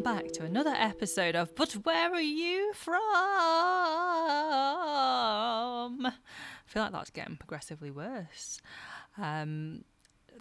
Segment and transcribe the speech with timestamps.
[0.00, 2.96] welcome back to another episode of But Where Are You From?
[6.06, 6.12] I
[6.64, 8.62] feel like that's getting progressively worse.
[9.18, 9.84] Um,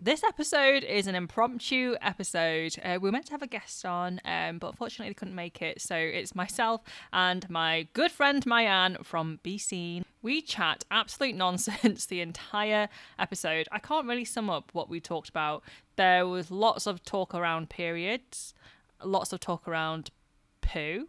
[0.01, 2.75] this episode is an impromptu episode.
[2.83, 5.61] Uh, we were meant to have a guest on, um, but unfortunately they couldn't make
[5.61, 5.81] it.
[5.81, 6.81] So it's myself
[7.11, 10.05] and my good friend Mayan from Seen.
[10.21, 12.87] We chat absolute nonsense the entire
[13.17, 13.67] episode.
[13.73, 15.63] I can't really sum up what we talked about.
[15.97, 18.53] There was lots of talk around periods,
[19.03, 20.11] lots of talk around
[20.61, 21.07] poo.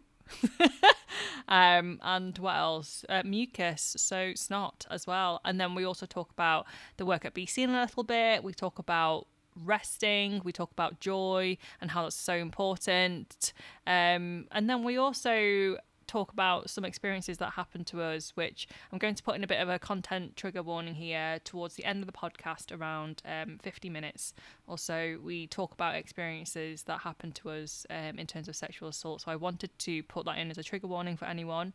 [1.47, 3.05] um, and what else?
[3.09, 5.41] Uh, mucus, so snot as well.
[5.43, 6.65] And then we also talk about
[6.97, 8.43] the work at Be Seen in a little bit.
[8.43, 9.27] We talk about
[9.65, 10.41] resting.
[10.43, 13.53] We talk about joy and how that's so important.
[13.85, 15.77] Um, and then we also
[16.11, 19.47] talk about some experiences that happened to us, which I'm going to put in a
[19.47, 23.59] bit of a content trigger warning here towards the end of the podcast, around um,
[23.63, 24.33] 50 minutes
[24.67, 25.17] or so.
[25.23, 29.21] We talk about experiences that happened to us um, in terms of sexual assault.
[29.21, 31.73] So I wanted to put that in as a trigger warning for anyone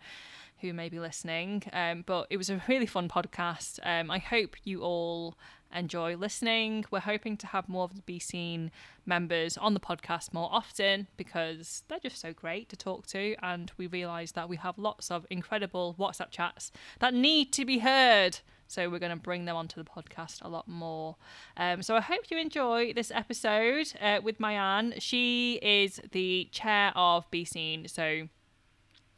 [0.61, 1.63] who may be listening.
[1.73, 3.79] Um, but it was a really fun podcast.
[3.83, 5.37] Um, I hope you all
[5.75, 6.85] enjoy listening.
[6.91, 8.71] We're hoping to have more of the Be Seen
[9.05, 13.37] members on the podcast more often because they're just so great to talk to.
[13.43, 17.79] And we realise that we have lots of incredible WhatsApp chats that need to be
[17.79, 18.39] heard.
[18.69, 21.17] So we're going to bring them onto the podcast a lot more.
[21.57, 24.95] Um, so I hope you enjoy this episode uh, with Mayan.
[24.99, 27.87] She is the chair of Be Seen.
[27.87, 28.29] So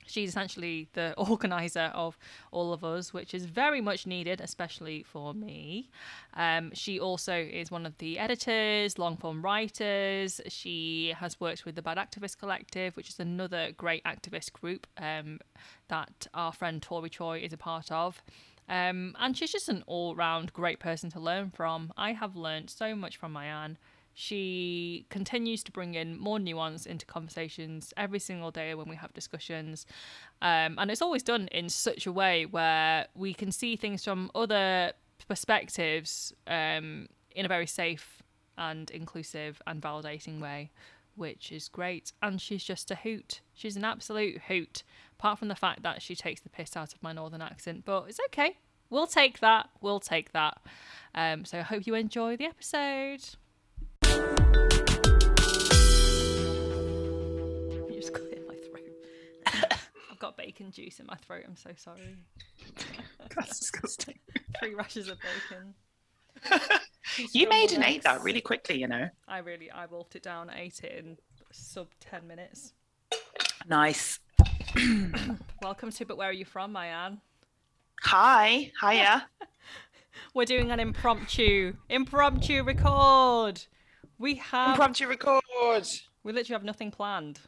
[0.09, 2.19] she's essentially the organizer of
[2.51, 5.91] all of us, which is very much needed, especially for me.
[6.35, 10.41] Um, she also is one of the editors, long form writers.
[10.49, 15.41] She has worked with the Bad Activist Collective, which is another great activist group um,
[15.89, 18.23] that our friend Tori Choi is a part of.
[18.69, 21.93] Um, and she's just an all round great person to learn from.
[21.97, 23.79] I have learned so much from Mayan.
[24.21, 29.15] She continues to bring in more nuance into conversations every single day when we have
[29.15, 29.87] discussions.
[30.43, 34.33] Um, and it's always done in such a way where we can see things from
[34.35, 34.95] other
[35.29, 38.21] perspectives um, in a very safe
[38.57, 40.73] and inclusive and validating way,
[41.15, 42.13] which is great.
[42.21, 43.41] And she's just a hoot.
[43.55, 44.83] She's an absolute hoot,
[45.17, 48.07] apart from the fact that she takes the piss out of my northern accent, but
[48.09, 48.57] it's okay.
[48.91, 49.69] We'll take that.
[49.81, 50.59] We'll take that.
[51.15, 53.23] Um, so I hope you enjoy the episode.
[60.39, 61.45] Bacon juice in my throat.
[61.47, 62.17] I'm so sorry.
[63.37, 64.19] That's disgusting.
[64.61, 65.75] Three rashes of bacon.
[67.33, 69.09] you made and Scrambled ate that really quickly, you know.
[69.27, 71.19] I really, I wolfed it down, ate it in
[71.51, 72.73] sub 10 minutes.
[73.67, 74.21] Nice.
[75.63, 77.21] Welcome to But Where Are You From, Mayan?
[78.05, 79.27] Hi, hiya.
[80.35, 83.61] We're doing an impromptu, impromptu record.
[84.19, 85.43] We have, Impromptu record.
[86.23, 87.41] we literally have nothing planned.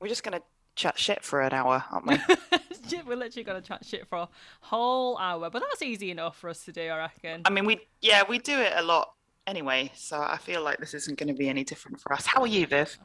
[0.00, 0.40] We're just gonna
[0.82, 2.18] chat shit for an hour, aren't we?
[3.06, 4.28] We're literally going to chat shit for a
[4.60, 7.42] whole hour, but that's easy enough for us to do, I reckon.
[7.44, 9.12] I mean, we yeah, we do it a lot
[9.46, 12.26] anyway, so I feel like this isn't going to be any different for us.
[12.26, 12.98] How are you, Viv?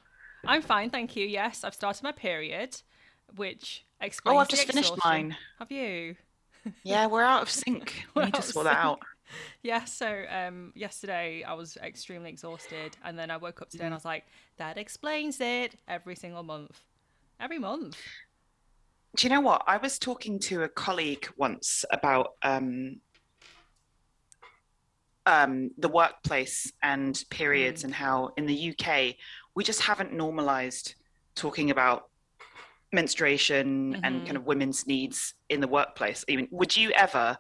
[0.45, 1.25] I'm fine, thank you.
[1.27, 2.81] Yes, I've started my period,
[3.35, 4.35] which explains.
[4.35, 5.35] Oh, I've just finished mine.
[5.59, 6.15] Have you?
[6.83, 8.05] Yeah, we're out of sync.
[8.13, 8.99] We need to sort that out.
[9.61, 9.83] Yeah.
[9.83, 13.97] So um, yesterday I was extremely exhausted, and then I woke up today and I
[13.97, 14.25] was like,
[14.57, 16.81] "That explains it." Every single month,
[17.39, 17.97] every month.
[19.15, 19.63] Do you know what?
[19.67, 22.97] I was talking to a colleague once about um,
[25.25, 29.15] um, the workplace and periods, and how in the UK
[29.55, 30.95] we just haven't normalized
[31.35, 32.09] talking about
[32.93, 34.25] menstruation and Mhm.
[34.25, 36.23] kind of women's needs in the workplace.
[36.27, 37.37] Even would you ever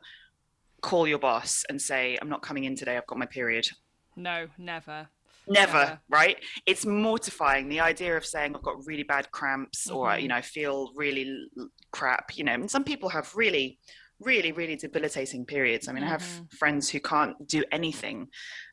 [0.81, 2.97] call your boss and say, "I'm not coming in today.
[2.97, 3.67] I've got my period"?
[4.15, 5.09] No, never.
[5.47, 5.99] Never, Never.
[6.09, 6.37] right?
[6.65, 7.69] It's mortifying.
[7.69, 10.21] The idea of saying I've got really bad cramps or Mhm.
[10.21, 11.47] you know I feel really
[11.91, 12.37] crap.
[12.37, 13.79] You know, and some people have really,
[14.19, 15.87] really, really debilitating periods.
[15.87, 16.53] I mean, I have Mhm.
[16.53, 18.27] friends who can't do anything.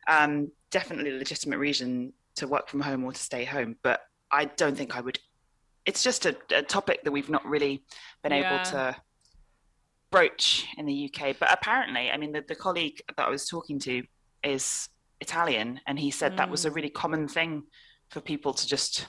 [0.09, 4.01] Um, definitely a legitimate reason to work from home or to stay home, but
[4.31, 5.19] I don't think I would.
[5.87, 7.85] It's just a, a topic that we've not really
[8.23, 8.47] been Yeah.
[8.47, 8.97] able to
[10.11, 11.33] broach in the UK.
[11.39, 14.03] But apparently, I mean, the, the colleague that I was talking to
[14.43, 14.89] is
[15.27, 16.77] Italian, and he said that was a mm.
[16.77, 17.65] really common thing
[18.11, 19.07] for people to just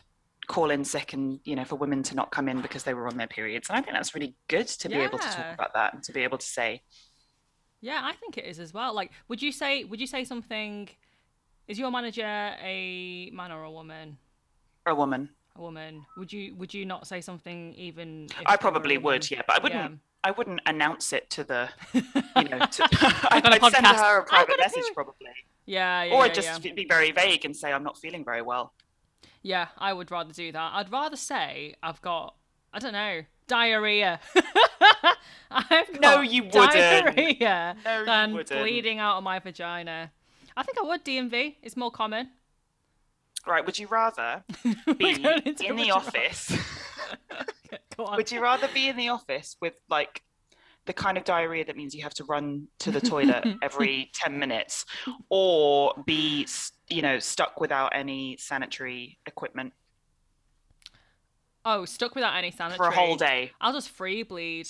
[0.48, 3.08] call in sick and you know for women to not come in because they were
[3.08, 5.74] on their periods and i think that's really good to be able to talk about
[5.74, 6.70] that and to be able to say
[7.82, 8.92] Yeah, I think it is as well.
[8.96, 9.84] Like, would you say?
[9.84, 10.90] Would you say something?
[11.68, 14.18] Is your manager a man or a woman?
[14.88, 16.06] a woman A woman.
[16.18, 16.56] Would you?
[16.56, 18.28] Would you not say something even?
[18.32, 19.98] I they were a probably would yeah but i wouldn't Yeah.
[20.24, 24.58] i wouldn't announce it to the you know to, a i'd send her a private
[24.66, 25.36] message probably
[25.66, 26.74] Yeah, yeah, or yeah, just yeah.
[26.74, 28.74] be very vague and say i'm not feeling very well
[29.42, 30.72] Yeah, I would rather do that.
[30.74, 32.36] I'd rather say I've got,
[32.74, 34.20] I don't know, diarrhea.
[35.52, 36.72] I've got No, you wouldn't.
[36.74, 38.60] diarrhea No, you than wouldn't.
[38.62, 40.12] bleeding out of my vagina.
[40.58, 41.56] I think I would DMV.
[41.62, 42.30] It's more common.
[43.46, 44.44] Right, would you rather
[44.98, 46.52] be in the office?
[47.98, 48.18] Go on.
[48.18, 50.24] would you rather be in the office with like
[50.86, 54.38] the kind of diarrhea that means you have to run to the toilet every 10
[54.38, 54.86] minutes
[55.30, 56.48] or be
[56.90, 59.74] you know stuck without any sanitary equipment
[61.68, 62.78] Oh, stuck without any sanitary.
[62.78, 64.70] for a whole day I'll just free bleed.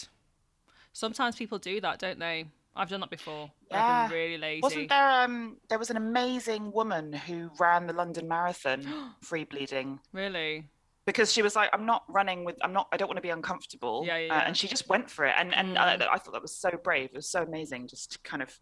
[0.93, 2.45] Sometimes people do that, don't they?
[2.73, 3.51] I've done that before.
[3.69, 3.85] Yeah.
[3.85, 4.61] I've been really lazy.
[4.61, 8.85] wasn't there um there was an amazing woman who ran the london marathon
[9.21, 10.69] free bleeding Really?
[11.05, 13.29] Because she was like i'm not running with i'm not i don't want to be
[13.29, 15.79] uncomfortable Yeah, yeah, Uh, and she just went for it and and Mm.
[15.79, 18.57] I, I thought that was so brave it was so amazing just kind of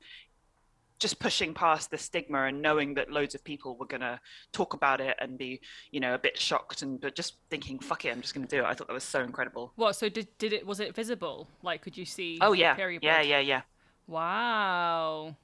[0.99, 4.17] just pushing past the stigma and knowing that loads of people were going to
[4.53, 5.59] talk about it and be
[5.91, 8.55] you know a bit shocked and but just thinking fuck it i'm just going to
[8.55, 9.93] do it i thought that was so incredible What?
[9.97, 10.65] So did did it?
[10.65, 11.49] Was it visible?
[11.61, 12.37] Like, could you see?
[12.41, 13.61] oh yeah period yeah yeah yeah
[14.07, 15.35] Wow.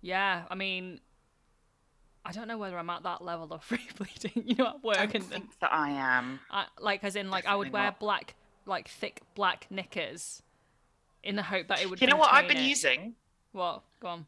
[0.00, 0.44] Yeah.
[0.50, 1.00] I mean,
[2.24, 4.44] I don't know whether I'm at that level of free bleeding.
[4.46, 7.30] You know, at i work don't and, think that i am I, like, as in,
[7.30, 8.00] like, I would wear not.
[8.00, 8.34] black,
[8.66, 10.42] like, thick black knickers,
[11.22, 12.00] in the hope that it would.
[12.00, 12.62] you know what i've been it.
[12.68, 13.14] using
[13.52, 13.82] What?
[14.00, 14.26] Go on.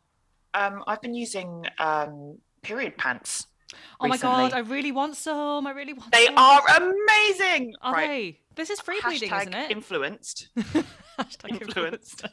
[0.55, 3.47] um i've been using um period pants
[4.01, 4.53] Oh my god!
[4.53, 5.67] I really want some.
[5.67, 6.13] I really want.
[6.13, 6.39] they some.
[6.39, 8.41] are amazing Are right they?
[8.55, 9.71] This is free bleeding, Hashtag isn't it?
[9.73, 10.49] influenced
[11.19, 12.25] Hashtag influenced.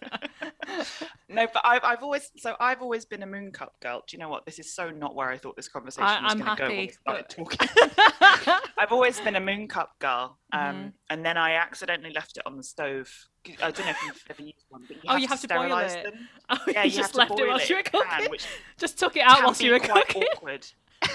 [1.30, 4.03] no, but I've, I've always so I've always been a moon cup girl.
[4.07, 4.45] Do you know what?
[4.45, 6.71] This is so not where I thought this conversation I- was going to go when
[6.77, 7.57] we happy, started but-
[8.39, 8.59] talking.
[8.77, 10.94] I've always been a moon cup girl, um, Mhm.
[11.09, 13.09] and then I accidentally left it on the stove.
[13.62, 15.41] I don't know if you've ever used one, but you Oh, have you to have
[15.41, 16.03] to boil it.
[16.03, 16.29] them.
[16.50, 18.03] oh, Yeah, you you just have to left it whilst you were in a pan,
[18.18, 18.31] cooking.
[18.31, 18.45] which
[18.77, 20.24] Just took it out whilst you were quite cooking.
[20.36, 20.65] awkward.
[21.01, 21.09] I'm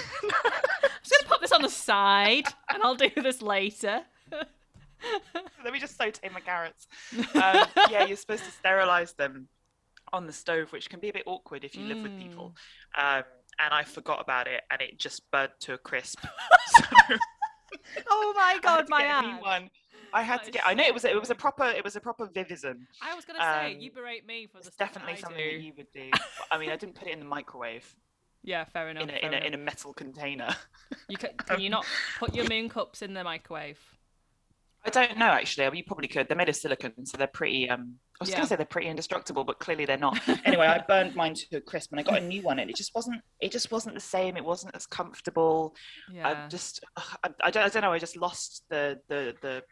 [1.03, 4.01] just gonna put this on the side, and I'll do this later.
[5.63, 6.87] Let me just saute my carrots.
[7.35, 9.47] Um, yeah, you're supposed to sterilize them
[10.13, 12.55] on the stove, which can be a bit awkward if you live with people.
[12.97, 13.23] Um,
[13.61, 16.19] and I forgot about it, and it just burnt to a crisp.
[16.71, 19.41] So oh my god, my get a new ad.
[19.41, 19.69] one.
[20.11, 20.63] I had That to get.
[20.65, 21.05] I know it was.
[21.05, 21.65] A, it was a proper.
[21.65, 22.77] It was a proper Vivison.
[23.01, 25.57] I was gonna say Um, you berate me for stuff definitely something do.
[25.57, 26.09] that you would do.
[26.11, 27.85] But, I mean, I didn't put it in the microwave
[28.43, 29.03] Yeah, fair enough.
[29.03, 30.55] in a in a, in a metal container.
[31.07, 31.85] You can, can you not
[32.17, 33.79] put your moon cups in the microwave?
[34.85, 35.65] I don't know actually.
[35.65, 36.27] I mean, you probably could.
[36.27, 37.69] They're made of silicon, so they're pretty.
[37.69, 38.37] Um, I was Yeah.
[38.37, 40.17] going to say they're pretty indestructible, but clearly they're not.
[40.45, 42.75] Anyway, I burned mine to a crisp, and I got a new one, and it
[42.77, 43.21] just wasn't.
[43.41, 44.37] It just wasn't the same.
[44.37, 45.75] It wasn't as comfortable.
[46.11, 46.43] Yeah.
[46.45, 46.83] I just.
[46.95, 47.91] I, I, don't, I don't know.
[47.91, 49.63] I just lost the the the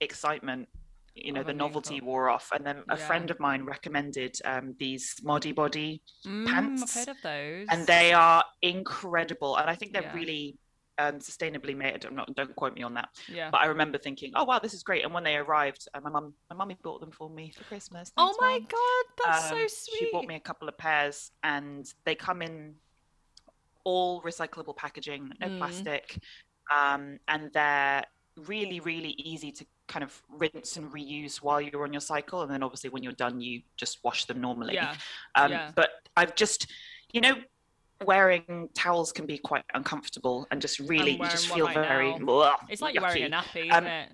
[0.00, 0.68] excitement.
[1.14, 3.06] You know, the novelty wore off, and then a Yeah.
[3.06, 7.66] friend of mine recommended um, these Modibodi, Mm, pants, I've heard of those.
[7.70, 10.12] and they are incredible, and I think they're Yeah.
[10.14, 10.58] really
[10.98, 12.04] um, sustainably made.
[12.04, 13.08] I'm not, don't quote me on that.
[13.28, 13.50] Yeah.
[13.50, 15.04] But I remember thinking, oh wow, this is great.
[15.04, 18.12] And when they arrived, uh, my mum, my mummy bought them for me for Christmas.
[18.16, 18.66] Oh my Mum.
[18.68, 19.98] god, that's Um, so sweet.
[19.98, 22.74] She bought me a couple of pairs, and they come in
[23.84, 25.58] all recyclable packaging, no Mm.
[25.58, 26.18] plastic,
[26.74, 28.04] um, and they're
[28.36, 32.42] really, really easy to kind of rinse and reuse while you're on your cycle.
[32.42, 34.74] And then obviously when you're done, you just wash them normally.
[34.74, 34.94] Yeah.
[35.36, 35.70] Um, yeah.
[35.74, 36.66] But I've just,
[37.12, 37.36] you know,
[38.04, 42.12] wearing towels can be quite uncomfortable and just really, you just feel very.
[42.12, 44.12] Ugh, It's like you're wearing a nappy, Um, isn't it?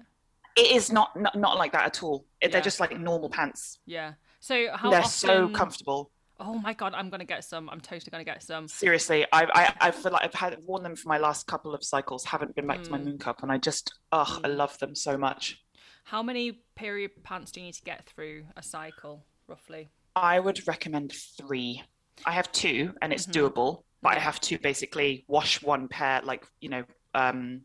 [0.55, 2.27] It is not, not not like that at all.
[2.43, 2.49] Yeah.
[2.49, 3.79] They're just like normal pants.
[3.87, 4.15] Yeah.
[4.41, 5.11] So how They're often?
[5.11, 6.11] so comfortable.
[6.39, 7.71] Oh my god, I'm gonna get some.
[7.71, 8.69] I'm totally gonna get some.
[8.69, 11.83] Seriously, I, I I feel like I've had worn them for my last couple of
[11.85, 12.25] cycles.
[12.27, 13.05] Haven't been back to my Mm.
[13.05, 14.57] moon cup, and I just oh, I Mm.
[14.57, 15.63] love them so much.
[16.05, 19.89] How many period pants do you need to get through a cycle, roughly?
[20.17, 21.83] I would recommend three.
[22.27, 23.33] I have two, and it's Mhm.
[23.33, 23.85] doable.
[24.03, 26.23] But I have to basically wash one pair.
[26.23, 27.63] Like you know, um,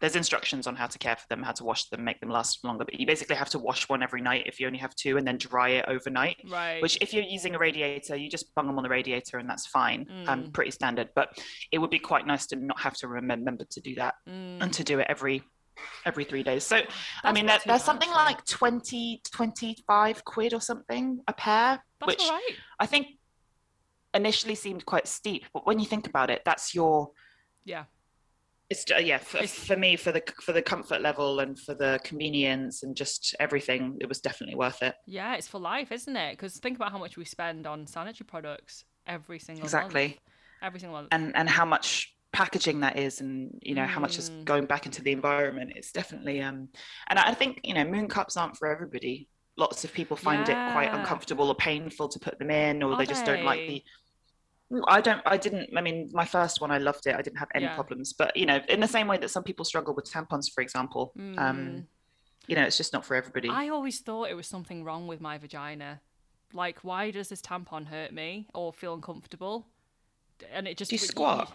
[0.00, 2.62] there's instructions on how to care for them, how to wash them, make them last
[2.64, 2.84] longer.
[2.84, 5.26] But you basically have to wash one every night if you only have two, and
[5.26, 6.38] then dry it overnight.
[6.44, 6.82] Right.
[6.82, 9.66] Which, if you're using a radiator, you just bung them on the radiator, and that's
[9.68, 10.06] fine.
[10.26, 10.52] Um, Mm.
[10.52, 11.10] pretty standard.
[11.14, 11.38] But
[11.70, 14.72] it would be quite nice to not have to remember to do that Mm, and
[14.74, 15.42] to do it every
[16.06, 16.64] every three days.
[16.64, 16.80] So
[17.22, 22.22] I mean, there, there's something like 20, 25 quid or something a pair, That's which
[22.22, 22.56] all right.
[22.80, 23.15] I think
[24.16, 25.44] initially seemed quite steep.
[25.54, 27.10] But when you think about it, that's your
[27.64, 27.84] Yeah.
[28.68, 32.00] it's yeah for, It's- for me for the for the comfort level and for the
[32.02, 33.98] convenience and just everything.
[34.00, 34.94] It was definitely worth it.
[35.06, 36.32] Yeah, it's for life, isn't it?
[36.32, 39.72] Because think about how much we spend on sanitary products every single month.
[39.74, 40.18] Exactly,
[40.62, 41.08] Every single month.
[41.12, 44.44] and and how much packaging that is and you know how much is Mm.
[44.44, 46.68] going back into the environment it's definitely um
[47.08, 50.58] and i think you know moon cups aren't for everybody lots of people find it
[50.72, 53.82] quite uncomfortable or painful to put them in or Are they just don't like the
[54.88, 55.20] I don't.
[55.26, 55.76] I didn't.
[55.76, 57.14] I mean, my first one, I loved it.
[57.14, 57.74] I didn't have any Yeah.
[57.74, 58.12] problems.
[58.12, 61.12] But you know, in the same way that some people struggle with tampons, for example,
[61.16, 61.38] Mm.
[61.38, 61.86] um,
[62.48, 63.48] you know, it's just not for everybody.
[63.48, 66.00] I always thought it was something wrong with my vagina.
[66.52, 69.66] Like, why does this tampon hurt me or feel uncomfortable?
[70.52, 71.52] And it just Do you squat?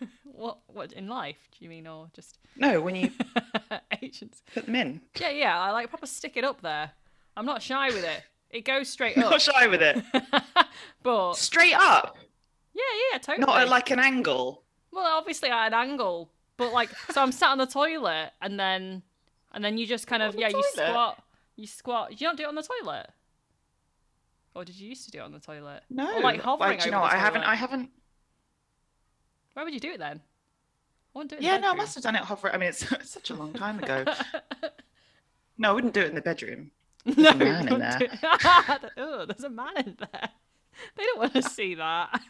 [0.24, 0.58] What?
[0.66, 1.36] What in life?
[1.52, 3.12] Do you mean, or just No, when you
[4.02, 4.42] Asians?
[4.52, 5.00] put them in.
[5.20, 5.60] Yeah, yeah.
[5.60, 6.90] I like proper stick it up there.
[7.36, 8.22] I'm not shy with it.
[8.50, 9.30] It goes straight up.
[9.30, 10.02] Not shy with it.
[11.04, 12.16] but Straight up,
[12.74, 13.46] yeah, yeah, totally.
[13.46, 14.62] not at like an angle.
[14.92, 19.02] Well, obviously at an angle, but like, so I'm sat on the toilet, and then,
[19.52, 21.22] and then you just kind of yeah, you squat,
[21.56, 22.10] you squat.
[22.10, 23.06] Did you not do it on the toilet?
[24.54, 25.82] Or did you used to do it on the toilet?
[25.88, 27.42] No, Or like hovering do you know, I haven't.
[27.42, 27.90] I haven't.
[29.54, 30.20] Where would you do it then?
[31.14, 31.38] I wouldn't do it.
[31.40, 32.54] In Yeah, no, I must have done it hovering.
[32.54, 34.04] I mean, it's, it's such a long time ago.
[35.58, 36.70] No, I wouldn't do it in the bedroom.
[37.04, 38.00] no, a man in there.
[38.96, 40.28] oh, there's a man in there.
[40.96, 42.20] They don't want to see that.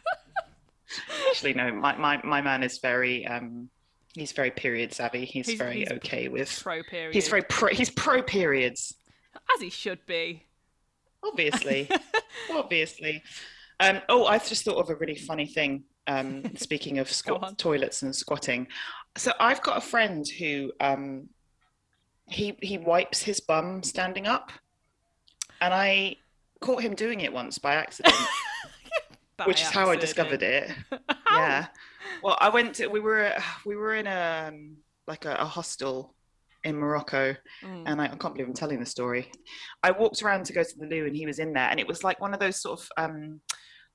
[1.29, 1.71] Actually, no.
[1.71, 3.69] My, my my man is very um,
[4.13, 5.25] he's very period savvy.
[5.25, 6.59] He's, He's- very he's okay with.
[6.61, 7.13] Pro period.
[7.13, 7.69] He's very pro.
[7.69, 8.93] He's pro periods.
[9.55, 10.45] as he should be.
[11.23, 11.89] Obviously,
[12.51, 13.23] obviously.
[13.79, 15.85] Um, oh, I've just thought of a really funny thing.
[16.05, 18.67] Um, speaking of squat toilets and squatting,
[19.15, 21.29] so I've got a friend who um,
[22.27, 24.51] he he wipes his bum standing up,
[25.61, 26.17] and I
[26.63, 28.15] caught him doing it once by accident,
[29.37, 30.71] By which is how I discovered it.
[31.31, 31.65] Yeah.
[32.21, 32.75] Well, I went.
[32.75, 33.33] To, we were
[33.65, 34.77] we were in a um,
[35.07, 36.13] like a, a hostel
[36.63, 37.83] in Morocco, Mm.
[37.87, 39.31] and I, I can't believe I'm telling the story.
[39.81, 41.87] I walked around to go to the loo, and he was in there, and it
[41.87, 43.41] was like one of those sort of um,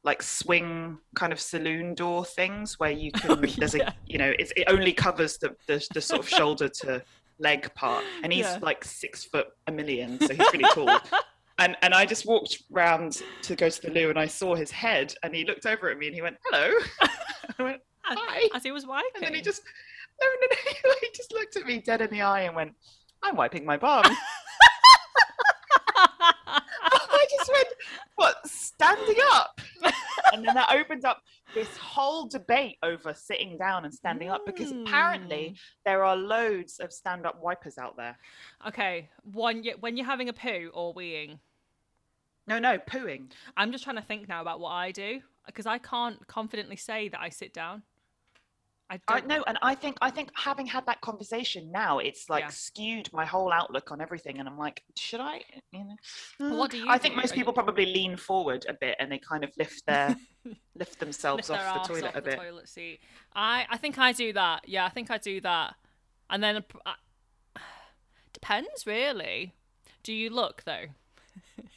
[0.02, 3.30] like swing kind of saloon door things where you can.
[3.30, 3.90] Oh, there's yeah.
[3.90, 7.02] a you know it's, it only covers the, the the sort of shoulder to
[7.38, 8.58] leg part, and he's Yeah.
[8.60, 10.98] like six foot a million, so he's really tall.
[11.59, 14.71] And and I just walked round to go to the loo, and I saw his
[14.71, 16.73] head, and he looked over at me, and he went, "Hello."
[17.59, 19.11] I went, "Hi." As he was wiping.
[19.17, 19.62] And then he just,
[20.21, 20.47] no, no,
[20.85, 22.75] no, he just looked at me dead in the eye and went,
[23.23, 24.05] I'm wiping my bum.
[26.41, 27.69] I just went,
[28.15, 29.61] what, standing up?
[30.33, 31.23] And then that opened up
[31.55, 35.55] this whole debate over sitting down and standing up because apparently hmm.
[35.85, 38.17] there are loads of stand up wipers out there.
[38.67, 41.38] Okay, one when you're having a poo or weeing,
[42.49, 43.31] No, no, pooing.
[43.57, 47.09] I'm just trying to think now about what I do because I can't confidently say
[47.09, 47.83] that I sit down.
[48.90, 49.28] I I don't.
[49.28, 52.49] know, and I think I think having had that conversation now, it's like Yeah.
[52.49, 55.43] skewed my whole outlook on everything, and I'm like, should I?
[55.73, 55.97] You know,
[56.40, 56.85] Well, what do Mm.
[56.85, 57.21] you I think do?
[57.21, 60.17] most people probably lean forward a bit and they kind of lift their
[60.75, 62.38] lift themselves lift off the toilet off a the bit.
[62.38, 63.00] toilet seat.
[63.35, 64.67] I I think I do that.
[64.67, 65.75] Yeah, I think I do that.
[66.31, 66.93] And then uh,
[68.33, 69.52] depends really.
[70.02, 70.87] Do you look though?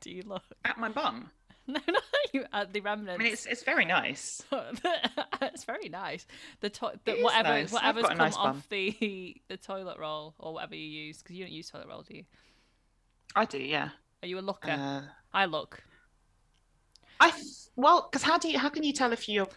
[0.00, 0.42] do you look?
[0.64, 1.30] At my bum.
[1.66, 1.98] No, no,
[2.32, 3.20] you at the remnants.
[3.20, 4.42] I mean, it's it's very nice.
[5.42, 6.26] it's very nice.
[6.60, 7.70] The, to- the whatever nice.
[7.70, 11.52] Whatever's come nice off the the toilet roll or whatever you use because you don't
[11.52, 12.24] use toilet roll, do you?
[13.36, 13.90] I do, yeah.
[14.22, 14.70] Are you a looker?
[14.70, 15.02] Uh,
[15.32, 15.80] I look.
[17.20, 17.30] I
[17.76, 19.48] well, because how do you how can you tell if you're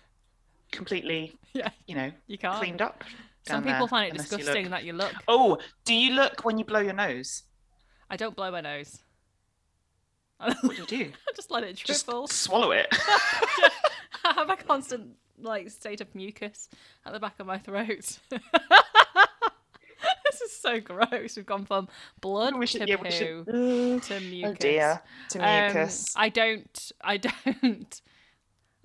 [0.71, 2.57] completely Yeah, you know you can't.
[2.57, 3.03] cleaned up?
[3.47, 5.13] Some people find it unless you disgusting that you look.
[5.27, 7.43] Oh, do you look when you blow your nose?
[8.09, 8.99] I don't blow my nose.
[10.39, 11.11] What do you do?
[11.35, 12.27] just let it dribble.
[12.27, 12.87] Just swallow it.
[14.25, 16.69] I have a constant like state of mucus
[17.05, 18.19] at the back of my throat.
[18.29, 18.41] this
[20.43, 21.35] is so gross.
[21.35, 21.87] We've gone from
[22.21, 23.45] blood we to should, yeah, we poo should.
[24.03, 24.51] to mucus.
[24.51, 26.13] Oh dear, to Um, mucus.
[26.15, 26.91] I don't.
[27.01, 28.01] I don't.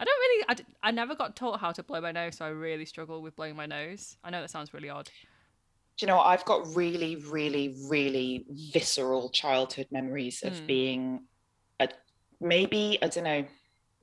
[0.01, 0.45] I don't really.
[0.49, 3.35] I, I never got taught how to blow my nose, so I really struggle with
[3.35, 4.17] blowing my nose.
[4.23, 5.07] I know that sounds really odd.
[5.07, 6.27] Do you know what?
[6.27, 10.67] I've got really, really, really visceral childhood memories of Mm.
[10.69, 11.25] being
[12.41, 13.45] maybe, I don't know,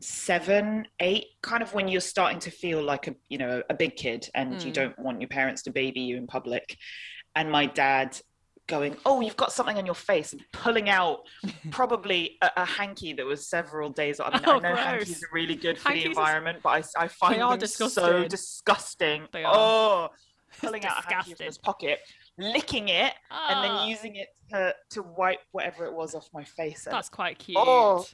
[0.02, 3.96] seven, eight, kind of when you're starting to feel like a you know, a big
[3.96, 4.74] kid and you Mm.
[4.74, 6.78] don't want your parents to baby you in public.
[7.36, 8.20] And my dad
[8.68, 11.20] going, Oh, you've got something on your face and pulling out
[11.72, 14.34] probably a, a hanky that was several days old.
[14.34, 14.80] I, mean, Oh, I know gross.
[14.86, 17.68] hankies are really good for Hankies the is- environment, but I, I find are them
[17.68, 18.28] so disgusting.
[18.28, 19.28] disgusting.
[19.32, 19.54] They are.
[19.56, 20.10] Oh,
[20.62, 22.00] pulling out a hanky from his pocket,
[22.38, 26.44] licking it, and Ah, then using it to, to wipe whatever it was off my
[26.46, 26.86] face.
[26.86, 27.58] And- That's quite cute.
[27.60, 28.06] Oh,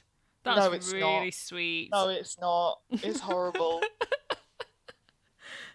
[0.44, 1.34] That's no, it's really not.
[1.34, 1.88] sweet.
[1.92, 2.80] no, it's not.
[2.90, 3.80] It's horrible.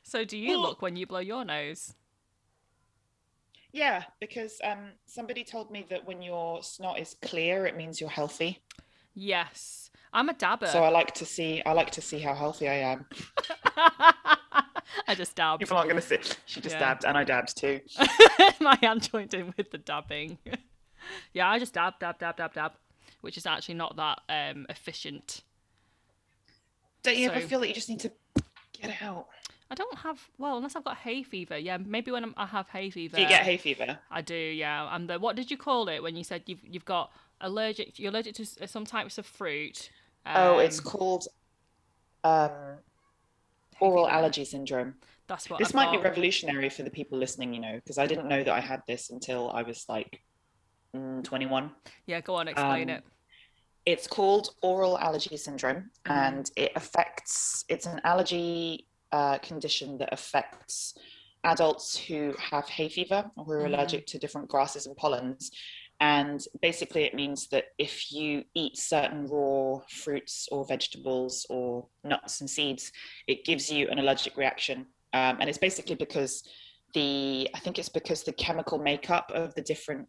[0.04, 1.94] So, do you look when you blow your nose?
[3.74, 8.10] yeah, because um, somebody told me that when your snot is clear, it means you're
[8.10, 8.64] healthy.
[9.14, 10.68] Yes, I'm a dabber.
[10.68, 11.62] So I like to see.
[11.66, 13.06] I like to see how healthy I am.
[15.08, 15.60] I just dabbed.
[15.60, 16.20] People aren't going to see.
[16.46, 16.80] She just Yeah.
[16.80, 17.82] dabbed, and I dabbed too.
[18.62, 20.38] My hand joined in with the dabbing.
[21.34, 22.72] yeah, I just dab, dab, dab, dab, dab,
[23.22, 25.42] which is actually not that um, efficient.
[27.04, 28.12] Don't you ever feel that you just need to
[28.74, 29.28] get it out?
[29.70, 31.58] I don't have well, unless I've got hay fever.
[31.58, 33.18] Yeah, maybe when I'm, I have hay fever.
[33.18, 34.00] Do you get hay fever?
[34.10, 34.36] I do.
[34.36, 38.00] Yeah, and the what did you call it when you said you've you've got allergic?
[38.00, 39.90] You're allergic to some types of fruit.
[40.26, 41.28] oh, it's Um, called
[42.24, 42.80] um,
[43.80, 44.96] oral allergy syndrome.
[45.28, 48.08] That's what This I've might be revolutionary for the people listening, you know, because I
[48.08, 50.22] didn't know that I had this until I was like
[51.24, 51.72] 21.
[52.06, 53.04] Yeah, go on, explain Um, it.
[53.86, 56.12] It's called oral allergy syndrome, Mhm.
[56.12, 60.94] and it affects, it's an allergy uh, condition that affects
[61.46, 63.74] adults who have hay fever or who are Mhm.
[63.74, 65.50] allergic to different grasses and pollens.
[66.02, 72.42] And basically, it means that if you eat certain raw fruits or vegetables or nuts
[72.42, 72.92] and seeds,
[73.28, 74.88] it gives you an allergic reaction.
[75.14, 76.44] Um, and it's basically because
[76.94, 80.08] the, I think it's because the chemical makeup of the different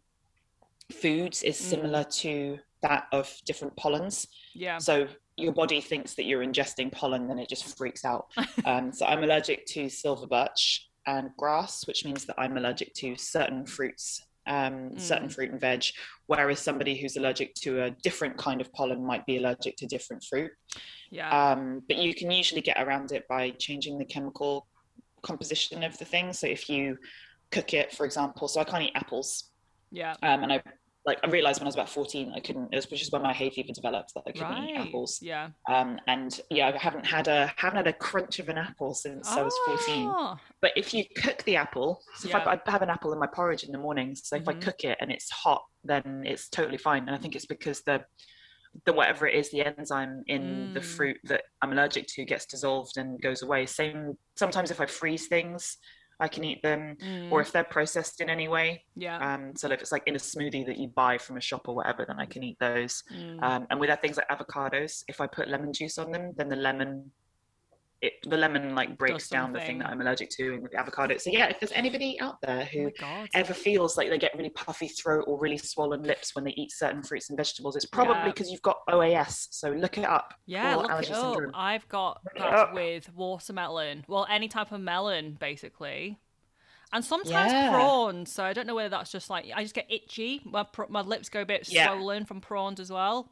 [0.91, 1.69] foods is Mm.
[1.69, 4.27] similar to that of different pollens.
[4.53, 4.77] Yeah.
[4.77, 8.27] So your body thinks that you're ingesting pollen, then it just freaks out.
[8.65, 13.15] Um, so I'm allergic to silver birch and grass, which means that I'm allergic to
[13.15, 15.33] certain fruits, um, certain Mm.
[15.33, 15.85] fruit and veg.
[16.27, 20.23] Whereas somebody who's allergic to a different kind of pollen might be allergic to different
[20.23, 20.51] fruit.
[21.09, 21.29] Yeah.
[21.51, 24.67] Um, but you can usually get around it by changing the chemical
[25.23, 26.31] composition of the thing.
[26.33, 26.97] So if you
[27.51, 29.48] cook it, for example, so I can't eat apples.
[29.91, 30.15] Yeah.
[30.23, 30.61] Um, and I
[31.05, 33.21] like I realized when I was about 14 I couldn't it was which is when
[33.21, 34.69] my hay fever developed that I couldn't Right.
[34.75, 35.19] eat apples.
[35.21, 35.49] Yeah.
[35.69, 39.27] Um, and yeah, I haven't had a haven't had a crunch of an apple since
[39.29, 40.13] I was 14.
[40.15, 42.43] Oh, But if you cook the apple, so if Yeah.
[42.45, 44.61] I, I have an apple in my porridge in the morning, so if I Mhm.
[44.61, 47.03] cook it and it's hot, then it's totally fine.
[47.07, 48.03] And I think it's because the
[48.85, 50.85] the whatever it is, the enzyme in the Mm.
[50.85, 53.65] fruit that I'm allergic to gets dissolved and goes away.
[53.65, 55.77] Same sometimes if I freeze things,
[56.19, 56.97] I can eat them,
[57.31, 58.83] or mm, if they're processed in any way.
[58.95, 59.17] yeah.
[59.17, 61.75] Um, so if it's like in a smoothie that you buy from a shop or
[61.75, 63.03] whatever, then I can eat those.
[63.13, 63.41] mm.
[63.41, 66.49] Um, and with our things like avocados, if I put lemon juice on them, then
[66.49, 67.11] the lemon,
[68.01, 69.89] it, the lemon like breaks down the thing that.
[69.89, 71.17] I'm allergic to in the avocado.
[71.17, 73.27] So yeah, if there's anybody out there oh who god.
[73.33, 76.71] ever feels like they get really puffy throat or really swollen lips when they eat
[76.71, 78.25] certain fruits and vegetables, it's probably Yeah.
[78.25, 79.47] because you've got OAS.
[79.51, 80.33] So look it up.
[80.45, 81.05] Yeah, look it up.
[81.05, 81.51] syndrome.
[81.53, 84.05] I've got Look that with watermelon.
[84.07, 86.17] Well, any type of melon, basically.
[86.93, 87.69] And sometimes Yeah.
[87.69, 88.31] prawns.
[88.31, 90.41] So I don't know whether that's just like I just get itchy.
[90.45, 91.87] My my lips go a bit Yeah.
[91.87, 93.29] swollen from prawns as well.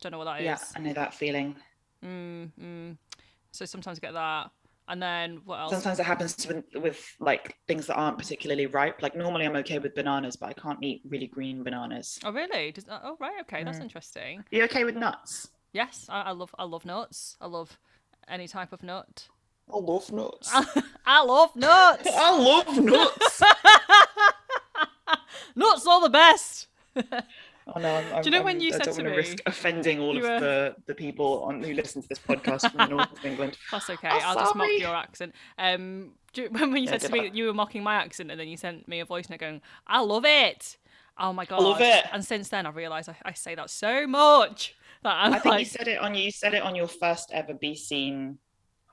[0.00, 0.44] Don't know what that is.
[0.46, 1.56] Yeah, I know that feeling.
[2.04, 2.96] Mm, mm.
[3.56, 4.50] So sometimes I get that.
[4.88, 5.72] And then what else?
[5.72, 9.02] Sometimes it happens with, with like things that aren't particularly ripe.
[9.02, 12.20] Like normally I'm okay with bananas, but I can't eat really green bananas.
[12.24, 12.70] Oh really?
[12.70, 13.82] Does, oh right, okay, that's Mm.
[13.82, 14.38] interesting.
[14.40, 15.48] Are you okay with nuts?
[15.72, 17.36] Yes, I, I love I love nuts.
[17.40, 17.78] I love
[18.28, 19.26] any type of nut.
[19.72, 20.52] I love nuts.
[21.06, 22.08] I love nuts.
[22.14, 23.42] I love nuts.
[25.56, 26.68] nuts are the best.
[27.74, 29.10] Oh no, I'm, Do you know when I'm- you I said don't to want to
[29.10, 32.70] me- risk offending all you of the, the people on who listen to this podcast
[32.70, 33.58] from the north of England.
[33.72, 34.08] That's okay.
[34.10, 35.34] Oh, I'll just mock your accent.
[35.58, 37.24] Um, you, when you Yeah, said to me that.
[37.30, 39.62] that you were mocking my accent, and then you sent me a voice note going,
[39.86, 40.76] "I love it."
[41.18, 41.60] Oh my god!
[41.60, 42.04] I love it.
[42.12, 45.52] And since then, I've realised I, I say that so much that I'm I think
[45.52, 48.38] like, you said it on you said it on your first ever Be Seen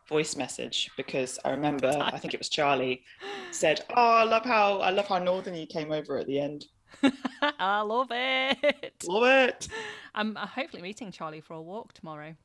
[0.07, 3.03] voice message because I remember I think it was Charlie
[3.51, 6.65] said, "Oh, I love how I love how northern you came over at the end.
[7.59, 9.03] I love it.
[9.07, 9.67] Love it.
[10.15, 12.35] I'm uh, hopefully meeting Charlie for a walk tomorrow.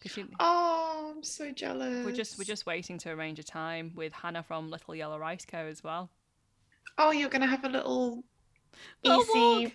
[0.00, 2.04] Because Oh, I'm so jealous.
[2.04, 5.46] we're just we're just waiting to arrange a time with Hannah from Little Yellow Rice
[5.46, 6.10] Co as well.
[6.98, 8.22] Oh, you're gonna have a little
[9.02, 9.72] Little easy walk.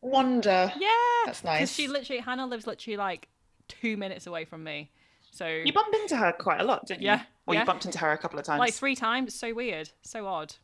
[0.00, 0.72] wander.
[0.78, 0.88] Yeah,
[1.26, 1.58] That's nice.
[1.58, 3.28] because she literally Hannah lives literally like
[3.66, 4.90] two minutes away from me.
[5.32, 7.06] So You bumped into her quite a lot, didn't you?
[7.08, 7.60] Yeah, Or yeah.
[7.60, 8.60] you bumped into her a couple of times.
[8.60, 9.34] like three times.
[9.34, 10.54] So weird, so odd.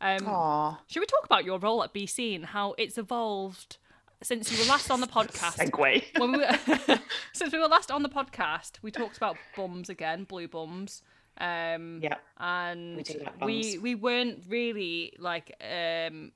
[0.00, 3.78] Um, should we talk about your role at Be Seen and how it's evolved
[4.22, 5.56] since you were last on the podcast?
[5.58, 6.04] Segue.
[6.18, 6.98] when we were,
[7.32, 11.02] since we were last on the podcast, we talked about bums again, blue bums.
[11.38, 12.16] Um, Yeah.
[12.38, 12.96] and
[13.42, 16.32] We we we weren't really like um,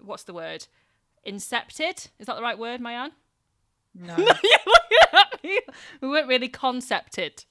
[0.00, 0.66] what's the word?
[1.26, 2.08] Incepted?
[2.18, 3.10] Is that the right word, Mayan?
[3.94, 4.14] No.
[4.18, 5.60] You're looking at me.
[6.00, 7.44] we weren't really concepted.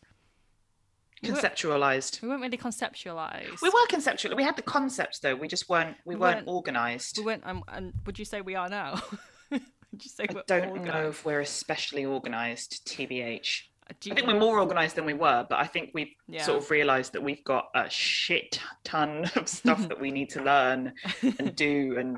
[1.24, 2.22] Conceptualized.
[2.22, 3.62] We weren't really conceptualized.
[3.62, 4.36] We were conceptual.
[4.36, 5.36] We had the concepts though.
[5.36, 5.96] We just weren't.
[6.06, 7.18] We We weren't, weren't- organized.
[7.20, 7.44] We weren't.
[7.46, 9.02] Um, and would you say we are now?
[9.52, 9.62] would
[10.04, 12.86] you say I don't know if we're especially organized.
[12.88, 13.62] Tbh.
[14.00, 16.44] Do I you- think we're more organized than we were, but I think we've Yeah.
[16.44, 20.44] sort of realised that we've got a shit ton of stuff that we need to
[20.44, 20.94] learn
[21.40, 21.96] and do.
[21.98, 22.18] And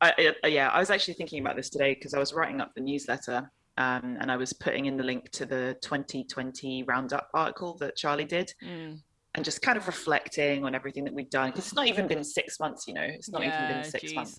[0.00, 2.74] I, I, yeah, I was actually thinking about this today because I was writing up
[2.74, 7.76] the newsletter um, and I was putting in the link to the 2020 roundup article
[7.78, 8.52] that Charlie did.
[8.64, 9.00] Mm,
[9.36, 12.22] and just kind of reflecting on everything that we've done because it's not even been
[12.22, 14.14] six months you know it's not even been six geez.
[14.14, 14.38] months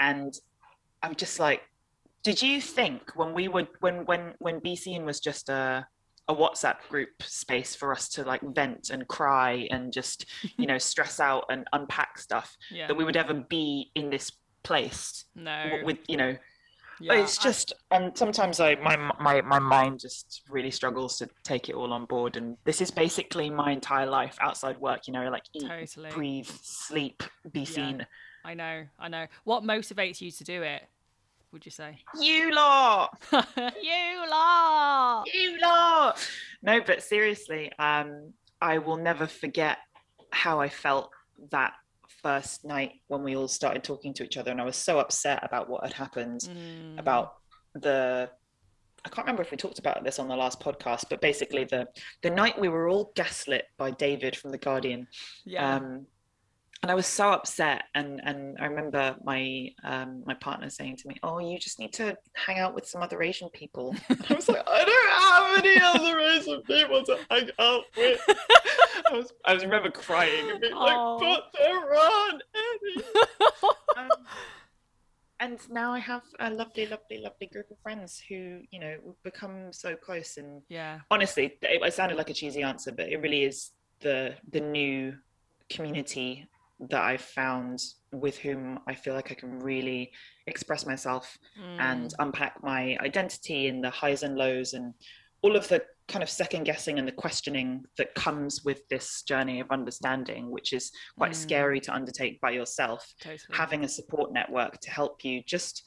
[0.00, 0.32] and
[1.02, 1.60] i'm just like
[2.22, 5.86] did you think when we would when when when bcn was just a
[6.28, 10.78] a WhatsApp group space for us to like vent and cry and just, you know,
[10.78, 12.86] stress out and unpack stuff Yeah.
[12.86, 14.30] that we would ever be in this
[14.62, 15.80] place no.
[15.84, 16.36] with, you know,
[17.02, 21.28] yeah, it's I- just and sometimes I my my my mind just really struggles to
[21.44, 25.12] take it all on board and this is basically my entire life outside work, you
[25.12, 26.10] know, like eat, totally.
[26.10, 27.66] breathe, sleep, be Yeah.
[27.66, 28.06] seen.
[28.44, 28.86] I know.
[28.98, 29.26] I know.
[29.44, 30.82] What motivates you to do it?
[31.52, 31.98] Would you say?
[32.20, 33.20] You lot.
[33.32, 35.24] you lot.
[35.32, 36.28] you lot.
[36.62, 39.78] No, but seriously, um, I will never forget
[40.30, 41.10] how I felt
[41.50, 41.74] that
[42.22, 45.40] first night when we all started talking to each other, and I was so upset
[45.42, 47.34] about what had happened, Mm, about
[47.74, 48.30] the.
[49.04, 51.88] I can't remember if we talked about this on the last podcast, but basically the
[52.22, 55.08] the night we were all gaslit by David from the Guardian,
[55.44, 55.76] yeah.
[55.76, 56.06] um,
[56.82, 57.84] and I was so upset.
[57.94, 61.92] And and I remember my um, my partner saying to me, "Oh, you just need
[61.94, 65.64] to hang out with some other Asian people." And I was like, "I don't have
[65.64, 68.20] any other Asian people to hang out with."
[69.10, 71.20] I was I was remember crying and being like.
[71.20, 73.04] "But there aren't any."
[73.94, 74.08] Um,
[75.38, 79.22] and now I have a lovely, lovely, lovely group of friends who, you know, we've
[79.22, 81.00] become so close and yeah.
[81.10, 85.14] honestly it, it sounded like a cheesy answer but it really is the the new
[85.68, 86.48] community
[86.90, 87.78] that i've found
[88.12, 90.10] with whom i feel like i can really
[90.46, 91.38] express myself
[91.78, 94.92] and Mm, unpack my identity and the highs and lows and
[95.42, 99.60] all of the kind of second guessing and the questioning that comes with this journey
[99.60, 101.36] of understanding which is quite Mm.
[101.36, 103.56] scary to undertake by yourself totally.
[103.56, 105.82] having a support network to help you just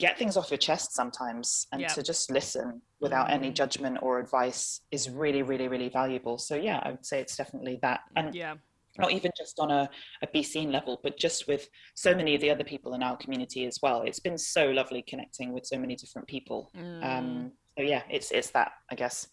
[0.00, 1.88] get things off your chest sometimes and Yeah.
[1.88, 3.54] to just listen without any Mm.
[3.54, 7.78] judgment or advice is really really really valuable so yeah i would say it's definitely
[7.82, 8.54] that and yeah.
[8.98, 9.88] Not even just on a,
[10.22, 13.16] a be seen level but just with so many of the other people in our
[13.16, 17.02] community as well it's been so lovely connecting with so many different people Mm.
[17.04, 19.28] um so yeah it's it's that i guess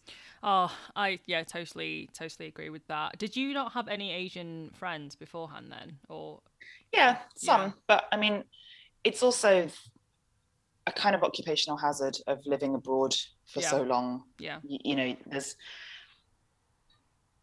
[0.47, 3.17] Oh, I yeah, totally, totally agree with that.
[3.17, 6.39] Did you not have any Asian friends beforehand then, or
[6.93, 7.71] Yeah, some, Yeah.
[7.87, 8.43] but I mean,
[9.03, 9.67] it's also
[10.85, 13.15] a kind of occupational hazard of living abroad
[13.51, 13.71] for Yeah.
[13.71, 14.25] so long.
[14.37, 15.55] yeah, You, you know, there's.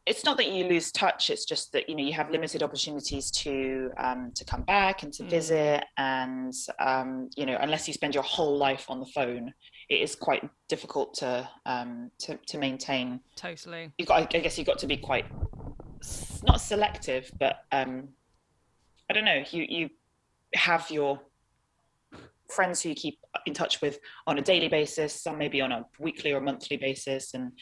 [0.04, 1.30] It's not that you lose touch.
[1.30, 5.12] It's just that you know you have limited opportunities to um, to come back and
[5.12, 5.30] to Mm.
[5.30, 9.54] visit, and um, you know unless you spend your whole life on the phone,
[9.88, 13.92] it is quite difficult to um, to to maintain totally.
[13.98, 15.26] you got I guess you've got to be quite
[16.42, 18.08] not selective but um
[19.08, 19.90] I don't know you you
[20.54, 21.20] have your
[22.50, 25.86] friends who you keep in touch with on a daily basis some maybe on a
[26.00, 27.52] weekly or monthly basis and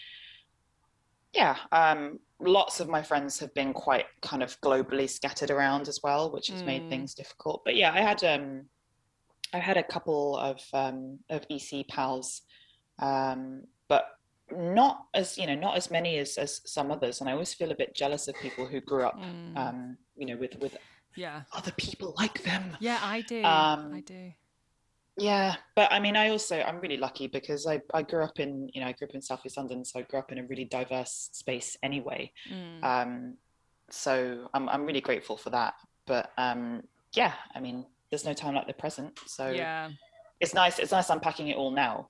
[1.35, 6.01] yeah um lots of my friends have been quite kind of globally scattered around as
[6.03, 6.89] well which has made Mm.
[6.89, 8.65] things difficult but yeah I had um
[9.53, 12.43] I had a couple of um of EC pals
[12.99, 14.05] um but
[14.53, 17.71] not as you know not as many as, as some others and i always feel
[17.71, 20.77] a bit jealous of people who grew up Mm, um you know with with
[21.17, 23.45] yeah, other people like them yeah, I do.
[23.45, 24.33] um, I do.
[25.21, 25.57] Yeah.
[25.77, 28.81] But i mean i also i'm really lucky because i i grew up in you
[28.81, 31.31] know i grew up in southeast london so i grew up in a really diverse
[31.33, 32.33] space anyway.
[32.51, 33.37] Mm, um
[33.91, 35.75] so i'm, I'm really grateful for that.
[36.07, 39.91] But um yeah i mean there's no time like the present so yeah.
[40.41, 42.09] it's nice it's nice unpacking it all now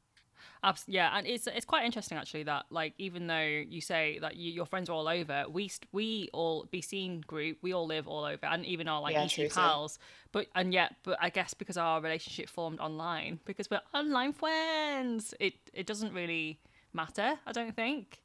[0.62, 4.36] Abs- yeah, and it's it's quite interesting actually that like even though you say that
[4.36, 7.86] you, your friends are all over, we st- we all be seen group, we all
[7.86, 9.98] live all over, and even our like Yeah, true, so- pals.
[10.32, 15.34] But and yet, but I guess because our relationship formed online, because we're online friends,
[15.40, 16.60] it it doesn't really
[16.92, 17.38] matter.
[17.46, 18.20] I don't think.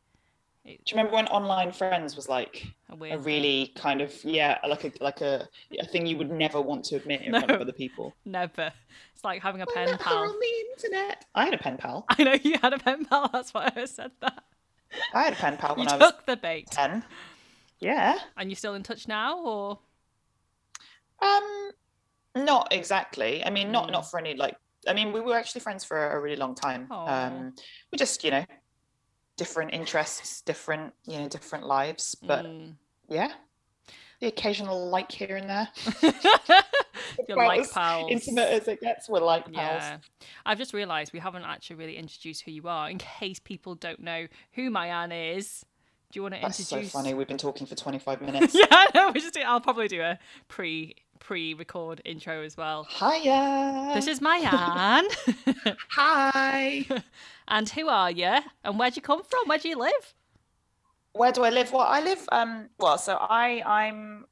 [0.65, 4.84] Do you remember when online friends was like A a really kind of yeah like
[4.84, 5.47] a like a,
[5.80, 8.15] a thing you would never want to admit in front of other people?
[8.25, 8.73] Never.
[9.13, 10.17] It's like having a pen pal.
[10.17, 11.25] on the internet.
[11.36, 12.06] I had a pen pal.
[12.10, 13.30] I know you had a pen pal.
[13.32, 14.43] That's why I said that.
[15.13, 17.04] i had a pen pal You when i was took the bait, 10
[17.80, 18.17] yeah.
[18.38, 19.80] And you're still in touch now, or?
[21.21, 21.71] Um
[22.36, 23.45] not exactly.
[23.45, 23.91] I mean not Mm.
[23.91, 24.56] not for any like
[24.88, 26.91] i mean we were actually friends for a, really long time.
[26.91, 27.54] Um
[27.91, 28.45] we just you know
[29.38, 32.74] different interests different you know different lives but Mm.
[33.10, 33.32] yeah
[34.21, 35.67] the occasional like here and there
[37.28, 38.10] You're like as pals.
[38.12, 39.98] intimate as it gets we're like pals Yeah.
[40.45, 44.00] I've just realised we haven't actually really introduced who you are in case people don't
[44.00, 45.65] know who Mayan is.
[46.12, 46.58] Do you want to introduce?
[46.58, 46.91] That's introduce?
[46.93, 47.13] so funny.
[47.13, 48.56] We've been talking for 25 minutes.
[48.56, 49.12] yeah, I know.
[49.12, 50.17] We just do, I'll probably do a
[50.48, 52.88] pre pre record intro as well.
[52.89, 53.91] Hiya.
[53.95, 55.08] This is Mayan.
[55.91, 56.86] Hi.
[57.47, 58.38] and who are you?
[58.63, 59.47] And where'd you come from?
[59.47, 60.13] Where do you live?
[61.13, 61.71] Where do I live?
[61.71, 62.28] Well, I live.
[62.32, 62.69] Um.
[62.80, 64.25] Well, so I I'm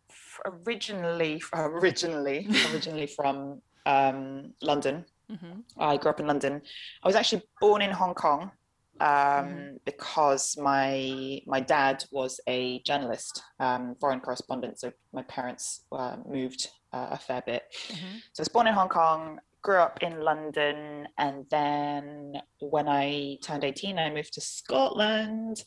[0.67, 5.05] originally originally originally from um London.
[5.29, 6.61] hmm I grew up in London.
[7.03, 8.51] I was actually born in Hong Kong,
[8.99, 9.77] um, Mhm.
[9.85, 14.79] because my my dad was a journalist, um, foreign correspondent.
[14.79, 17.63] So my parents uh, moved uh, a fair bit.
[17.89, 18.21] Mhm.
[18.33, 23.37] So I was born in Hong Kong, grew up in London, and then when I
[23.41, 25.63] turned 18, I moved to Scotland,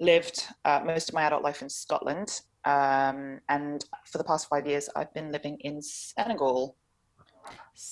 [0.00, 2.40] lived uh, most of my adult life in Scotland.
[2.64, 6.76] Um, and for the past five years, I've been living in Senegal,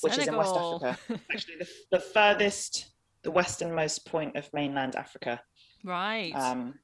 [0.02, 0.98] which is in West Africa.
[1.32, 2.92] Actually, the, the furthest,
[3.26, 5.40] the westernmost point of mainland Africa.
[5.84, 6.32] right.
[6.34, 6.78] Um,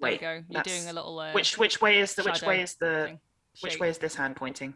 [0.00, 0.42] there you go.
[0.48, 3.20] You're doing a little uh, which which way is the which way is the thing.
[3.60, 3.80] which shape.
[3.80, 4.74] way is this hand pointing?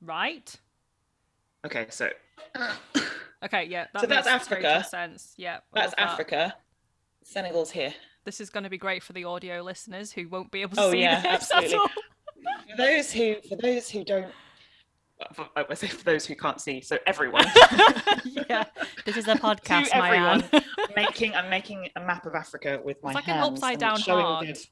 [0.00, 0.52] Right.
[1.66, 2.08] Okay, so
[3.44, 3.64] Okay.
[3.66, 3.86] Yeah.
[3.92, 4.84] That So that's Africa.
[4.88, 5.34] sense.
[5.36, 5.58] Yeah.
[5.74, 6.08] That's love that.
[6.12, 6.54] Africa.
[7.22, 7.92] Senegal's here.
[8.24, 10.82] This is going to be great for the audio listeners who won't be able to
[10.84, 11.74] Oh, see yeah, this absolutely.
[11.74, 11.88] at all.
[12.70, 14.32] For those who for those who don't
[15.34, 17.44] for, I would say for those who can't see, so everyone
[18.50, 18.64] yeah.
[19.04, 20.64] This is a podcast, to everyone Mayan.
[20.96, 23.48] making I'm making a map of Africa with my like an hands.
[23.48, 24.46] upside and down showing heart.
[24.46, 24.66] the-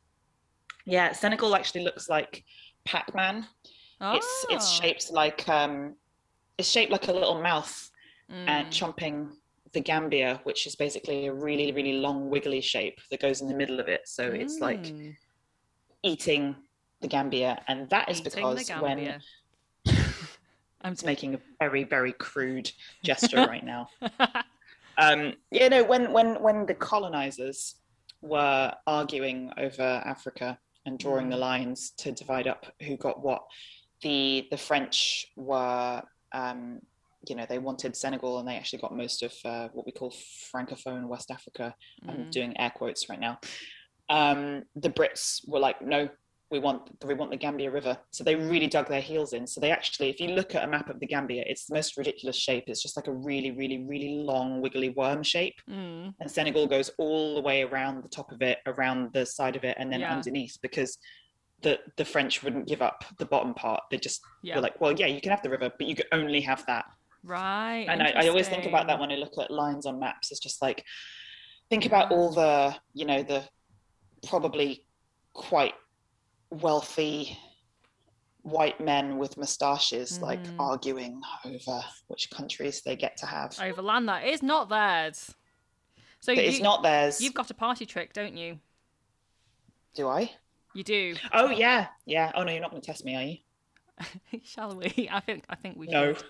[0.85, 2.45] Yeah, Senegal actually looks like
[2.85, 3.47] Pac-Man.
[4.01, 4.81] It's it's Ah.
[4.83, 5.95] shaped like um
[6.59, 7.91] it's shaped like a little mouth
[8.29, 8.71] and Mm.
[8.73, 9.31] chomping
[9.73, 13.55] the Gambia, which is basically a really, really long wiggly shape that goes in the
[13.55, 14.03] middle of it.
[14.09, 15.17] So it's like Mm.
[16.03, 16.57] eating
[17.01, 19.21] the Gambia, and that is Eating because the when Gambia.
[20.85, 22.71] I'm just making a very, very crude
[23.05, 23.89] gesture right now.
[24.99, 27.77] Um, you know, when when when the colonizers
[28.21, 31.41] were arguing over Africa and drawing the Mm.
[31.41, 33.43] lines to divide up who got what,
[34.03, 36.03] the the French were,
[36.35, 36.81] um,
[37.29, 40.13] you know, they wanted Senegal, and they actually got most of uh, what we call
[40.55, 41.75] francophone West Africa.
[42.09, 42.31] I'm Mm.
[42.31, 43.39] doing air quotes right now.
[44.09, 46.11] Um, the Brits were like, no,
[46.53, 47.97] we want we want the Gambia River.
[48.11, 49.47] So they really dug their heels in.
[49.47, 51.97] So they actually, if you look at a map of the Gambia, it's the most
[51.97, 52.65] ridiculous shape.
[52.67, 55.55] It's just like a really, really, really long wiggly worm shape.
[55.69, 56.15] Mm.
[56.21, 59.65] And Senegal goes all the way around the top of it, around the side of
[59.65, 60.15] it, and then Yeah.
[60.15, 60.99] underneath because
[61.63, 63.83] the the French wouldn't give up the bottom part.
[63.91, 64.57] They just Yeah.
[64.57, 66.85] were like, well, yeah, you can have the river, but you can only have that
[67.25, 67.87] Right.
[67.89, 70.31] and I, I always think about that when I look at lines on maps.
[70.31, 70.85] It's just like
[71.71, 73.41] think about all the you know the
[74.27, 74.87] probably
[75.35, 75.73] quite
[76.53, 77.39] wealthy
[78.43, 80.57] white men with moustaches like Mhm.
[80.59, 83.59] arguing over which countries they get to have.
[83.61, 85.35] over land that is not theirs.
[86.21, 87.21] So it's not theirs.
[87.21, 88.61] You've got a party trick, don't you?
[89.95, 90.33] Do I?
[90.75, 91.17] You do.
[91.33, 92.33] Oh yeah, yeah.
[92.35, 94.41] Oh no, you're not going to test me, are you?
[94.45, 95.09] Shall we?
[95.11, 95.45] I think.
[95.49, 96.15] I think we No.
[96.15, 96.25] should.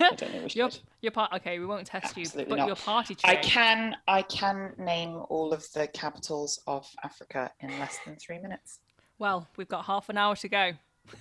[0.00, 0.56] I don't we should.
[0.56, 1.32] your your part.
[1.32, 2.66] Okay, we won't test you, but not.
[2.66, 3.38] your party trick.
[3.38, 8.38] I can I can name all of the capitals of Africa in less than three
[8.38, 8.80] minutes.
[9.18, 10.72] Well, we've got half an hour to go.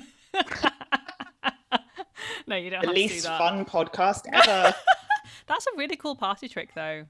[2.46, 3.38] no, you don't The have least to do that.
[3.38, 4.74] fun podcast ever.
[5.46, 7.06] That's a really cool party trick, though.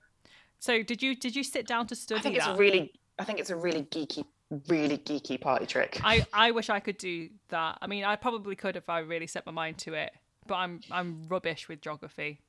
[0.59, 2.55] So, did you did you sit down to study I think it's that?
[2.55, 4.25] a really, I think it's a really geeky,
[4.69, 6.01] really geeky party trick.
[6.03, 7.79] I, I wish I could do that.
[7.83, 10.13] I mean, I probably could if I really set my mind to it.
[10.47, 12.41] But I'm I'm rubbish with geography.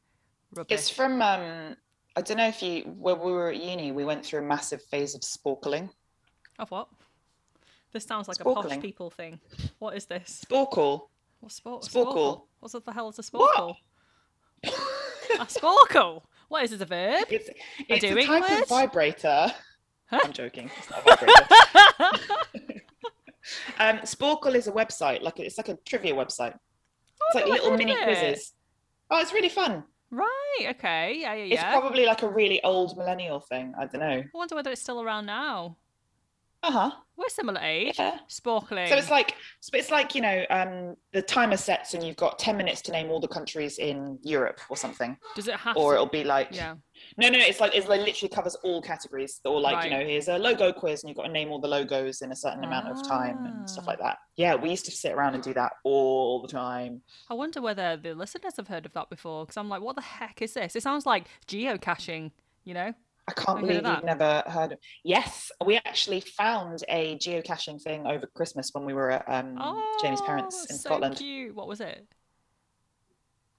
[0.56, 0.74] Rubbish.
[0.80, 1.76] It's from, um,
[2.16, 4.84] I don't know if you, when we were at uni, we went through a massive
[4.84, 5.90] phase of sporcling.
[6.60, 6.88] Of what?
[7.94, 9.40] This sounds like a posh people thing.
[9.80, 10.44] What is this?
[10.50, 11.08] Sporcle.
[11.40, 11.84] What's sport?
[11.84, 12.44] Sporcle.
[12.60, 13.76] What's the hell is a What?
[14.66, 16.24] A sporcle.
[16.48, 16.82] What is it?
[16.82, 17.26] A verb?
[17.30, 17.50] It's,
[17.88, 18.64] it's a doing type word?
[18.64, 19.52] of vibrator.
[20.08, 20.20] Huh?
[20.24, 20.70] I'm joking.
[20.78, 22.84] It's not a vibrator.
[23.80, 26.54] um, Sporcle is a website, like it's like a trivia website.
[26.56, 28.04] It's like little mini it.
[28.04, 28.54] quizzes.
[29.10, 29.84] Oh, it's really fun.
[30.12, 30.68] right.
[30.70, 31.18] Okay.
[31.20, 31.34] Yeah.
[31.34, 31.44] Yeah.
[31.46, 31.72] It's Yeah.
[31.80, 33.74] probably like a really old millennial thing.
[33.78, 34.08] I don't know.
[34.24, 35.78] I wonder whether it's still around now.
[36.64, 36.92] Uh huh.
[37.18, 38.00] We're similar age.
[38.00, 38.18] Yeah.
[38.28, 38.88] Sporcling.
[38.90, 39.36] So it's like,
[39.74, 43.10] it's like you know, um, the timer sets and you've got ten minutes to name
[43.12, 45.96] all the countries in Europe or something, Does it have or to?
[45.96, 46.76] it'll be like, Yeah.
[47.18, 49.42] no, no, it's like it's like literally covers all categories.
[49.46, 49.92] Or like Right.
[49.92, 52.32] you know, here's a logo quiz and you've got to name all the logos in
[52.32, 53.92] a certain amount of time and stuff Ah.
[53.92, 54.18] like that.
[54.38, 57.02] Yeah, we used to sit around and do that all the time.
[57.30, 59.46] I wonder whether the listeners have heard of that before.
[59.46, 60.76] Because I'm like, what the heck is this?
[60.76, 62.32] It sounds like geocaching.
[62.66, 62.94] You know?
[63.28, 64.80] I can't heard believe you've never heard of.
[65.04, 69.56] Yes, we actually found a geocaching thing over Christmas when we were at um,
[70.02, 71.16] Jamie's parents Oh, in so Scotland.
[71.18, 71.56] Cute.
[71.56, 72.06] What was it?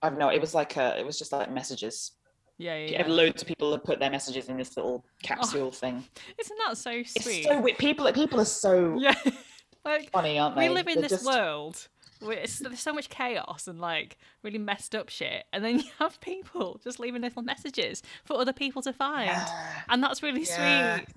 [0.03, 2.13] I've no, it was like a, it was just like messages.
[2.59, 2.77] Yeah.
[2.77, 2.91] Yeah.
[3.01, 3.07] Yeah.
[3.09, 6.05] Loads of people have put their messages in this little capsule thing.
[6.39, 7.39] Isn't that so sweet?
[7.39, 7.79] It's so weird.
[7.79, 9.15] People, people are so yeah.
[9.85, 10.69] like funny, aren't we they?
[10.69, 11.89] We live in They're this just- world
[12.31, 16.21] it's, there's so much chaos and like really messed up shit, and then you have
[16.21, 19.83] people just leaving little messages for other people to find, Yeah.
[19.89, 20.97] and that's really Yeah.
[20.99, 21.09] sweet.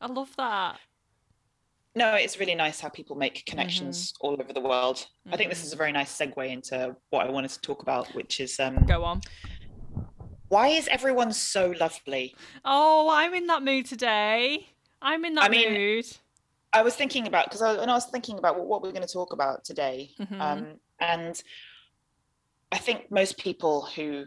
[0.00, 0.78] I love that.
[1.96, 3.50] No, it's really nice how people make Mm-hmm.
[3.52, 5.06] connections all over the world.
[5.30, 8.08] I think this is a very nice segue into what I wanted to talk about,
[8.14, 9.20] which is um, Go on.
[10.48, 12.34] Why is everyone so lovely?
[12.64, 14.68] Oh, I'm in that mood today.
[15.00, 16.06] I'm in that I mean, mood.
[16.74, 19.12] I was thinking about because I, I was thinking about what, what we're going to
[19.12, 20.40] talk about today, Mhm.
[20.40, 20.66] um,
[21.00, 21.40] and
[22.72, 24.24] I think most people who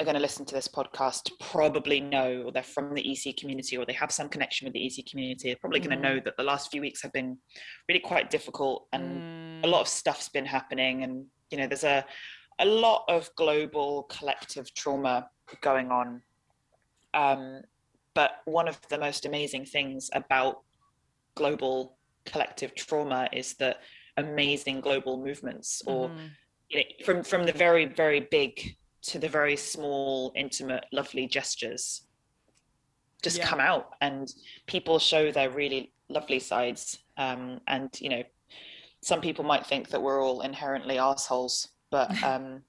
[0.00, 3.76] are going to listen to this podcast probably know, or they're from the EC community,
[3.76, 5.48] or they have some connection with the EC community.
[5.48, 7.38] They're probably going to know that the last few weeks have been
[7.88, 9.22] really quite difficult, and
[9.64, 12.04] a Mm, lot of stuff's been happening, and you know, there's a
[12.60, 15.28] a lot of global collective trauma
[15.60, 16.22] going on.
[17.12, 17.62] Um,
[18.14, 20.62] but one of the most amazing things about
[21.34, 23.78] global collective trauma is that
[24.16, 26.30] amazing global movements or mhm.
[26.68, 32.06] you know, from from the very very big to the very small intimate lovely gestures
[33.22, 33.46] just Yeah.
[33.46, 34.32] come out and
[34.66, 38.22] people show their really lovely sides um, and you know
[39.02, 42.62] some people might think that we're all inherently assholes but um,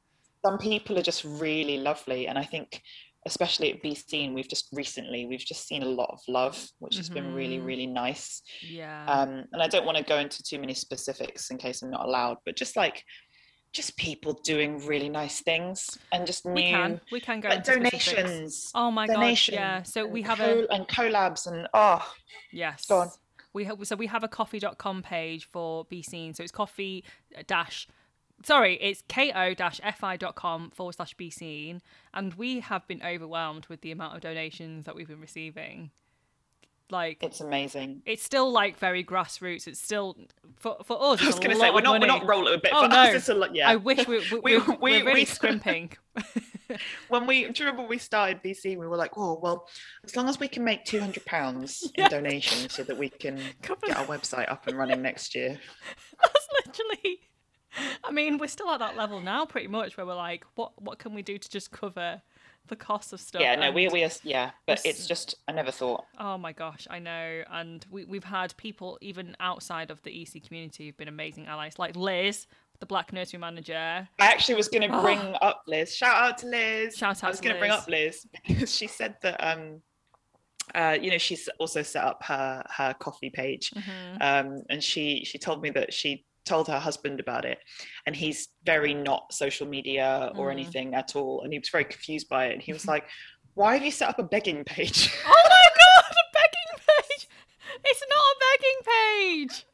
[0.46, 2.82] some people are just really lovely and i think
[3.26, 6.96] especially at be seen we've just recently we've just seen a lot of love which
[6.98, 7.66] has been really Mhm.
[7.66, 9.06] really nice Yeah.
[9.08, 12.06] um, and I don't want to go into too many specifics in case I'm not
[12.06, 13.04] allowed, but just like
[13.74, 17.02] just people doing really nice things and just we can.
[17.12, 18.06] We can go like into specifics.
[18.16, 19.14] donations, Oh my god.
[19.16, 19.84] donations, Yeah.
[19.84, 22.02] So we have a and collabs and oh
[22.54, 22.86] yes.
[22.86, 23.10] Go on.
[23.54, 26.34] We have so we have a ko-fi.com page for Be Seen.
[26.36, 27.04] So it's coffee
[27.48, 27.88] dash
[28.46, 31.82] sorry, it's ko-fi.com forward slash be seen.
[32.14, 35.92] And we have been overwhelmed with the amount of donations that we've been receiving.
[36.92, 38.04] Like it's amazing.
[38.06, 39.66] it's still like very grassroots.
[39.68, 40.16] It's still
[40.56, 41.20] for for us.
[41.24, 42.70] I was going to say we're not we're not rolling a bit.
[42.76, 42.96] Oh, for no.
[43.02, 43.56] us, a lot.
[43.56, 45.94] Yeah, I wish we, we, We- are we- really we- scrimping.
[47.10, 49.68] when we do you remember when we started Be Seen, we were like, oh well,
[50.04, 52.04] as long as we can make two hundred pounds Yeah.
[52.06, 55.60] in donations so that we can get our website up and running next year.
[56.22, 57.20] That's literally.
[58.04, 61.00] I mean, we're still at that level now, pretty much, where we're like, what what
[61.00, 62.22] can we do to just cover
[62.68, 63.42] the cost of stuff?
[63.42, 66.06] Yeah, no, we we are, yeah, but it's just I never thought.
[66.20, 70.44] Oh my gosh, I know, and we we've had people even outside of the EC
[70.44, 72.48] community who've been amazing allies, like Liz,
[72.80, 74.08] the Black Nursery Manager.
[74.20, 75.02] I actually was going to Oh.
[75.02, 75.96] bring up Liz.
[75.96, 76.96] Shout out to Liz.
[76.98, 77.24] Shout out.
[77.26, 79.82] I was going to bring up Liz because she said that um,
[80.74, 84.18] uh, you know, she's also set up her her Ko-fi page, Mhm.
[84.22, 87.60] um, and she she told me that she told her husband about it,
[88.06, 90.52] and he's very not social media or Mm.
[90.52, 93.06] anything at all, and he was very confused by it, and he was like,
[93.56, 97.28] "Why have you set up a begging page?" Oh my god, a begging page!
[97.84, 99.66] It's not a begging page.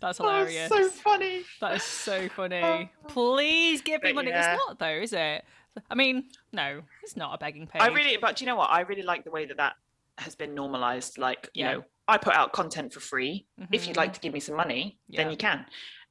[0.00, 0.68] That's That was hilarious.
[0.68, 1.44] so funny.
[1.60, 2.90] That is so funny.
[3.08, 4.30] Please give me But money.
[4.30, 4.54] yeah.
[4.54, 5.44] It's not though, is it?
[5.90, 7.82] I mean, no, it's not a begging page.
[7.82, 8.70] I really, but do you know what?
[8.70, 9.74] I really like the way that that
[10.18, 11.18] has been normalized.
[11.18, 11.72] Like, you Yeah.
[11.72, 13.46] know, I put out content for free.
[13.72, 15.66] If you'd like to give me some money, then you can.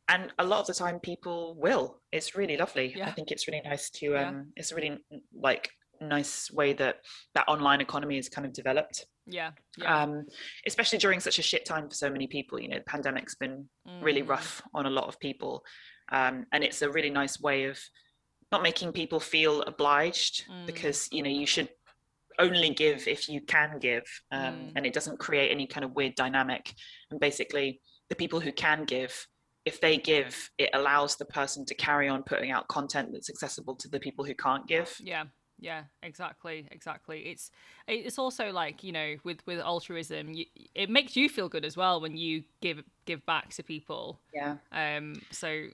[0.07, 1.99] And a lot of the time, people will.
[2.11, 3.01] It's really lovely.
[3.01, 4.11] I think it's really nice to.
[4.11, 4.29] Yeah.
[4.29, 4.97] Um, it's a really
[5.33, 5.69] like
[6.01, 6.97] nice way that
[7.33, 9.05] that online economy is kind of developed.
[9.25, 10.03] Yeah, yeah.
[10.03, 10.25] Um,
[10.67, 12.59] especially during such a shit time for so many people.
[12.59, 13.67] You know, the pandemic's been
[14.01, 14.29] really Mm.
[14.29, 15.63] rough on a lot of people,
[16.11, 17.79] um, and it's a really nice way of
[18.51, 20.67] not making people feel obliged Mm.
[20.67, 21.69] because you know you should
[22.37, 24.71] only give if you can give um, Mm.
[24.75, 26.71] and it doesn't create any kind of weird dynamic
[27.09, 29.25] and basically the people who can give
[29.65, 33.75] if they give it allows the person to carry on putting out content that's accessible
[33.75, 35.25] to the people who can't give Yeah,
[35.59, 37.21] yeah, exactly, exactly.
[37.21, 37.51] It's
[37.87, 41.77] it's also like you know with with altruism, you, it makes you feel good as
[41.77, 44.19] well when you give give back to people.
[44.33, 45.67] yeah Um, so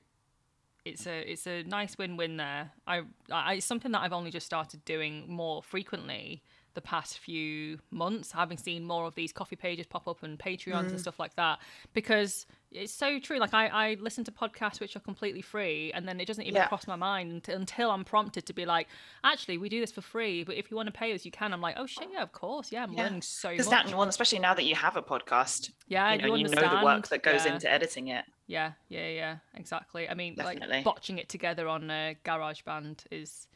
[0.86, 2.72] it's a it's a nice win win there.
[2.88, 3.02] I,
[3.32, 8.32] I it's something that I've only just started doing more frequently the past few months,
[8.32, 11.60] having seen more of these Ko-fi pages pop up and Patreons and stuff like that,
[11.94, 13.38] because it's so true.
[13.40, 16.56] Like I, I listen to podcasts which are completely free, and then it doesn't even
[16.56, 16.68] Yeah.
[16.68, 18.88] cross my mind until, I'm prompted to be like,
[19.24, 21.54] actually, we do this for free, but if you want to pay us, you can.
[21.54, 23.04] I'm like, oh shit, yeah, of course, yeah, I'm Yeah.
[23.04, 23.68] learning so much.
[23.70, 26.80] that one especially now that you have a podcast yeah, you know you you know
[26.80, 27.54] the work that goes yeah.
[27.54, 30.10] into editing it Yeah, yeah, yeah, exactly.
[30.10, 30.78] I mean, Definitely.
[30.78, 33.48] like botching it together on a uh, GarageBand is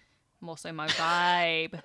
[0.45, 1.81] more so my vibe.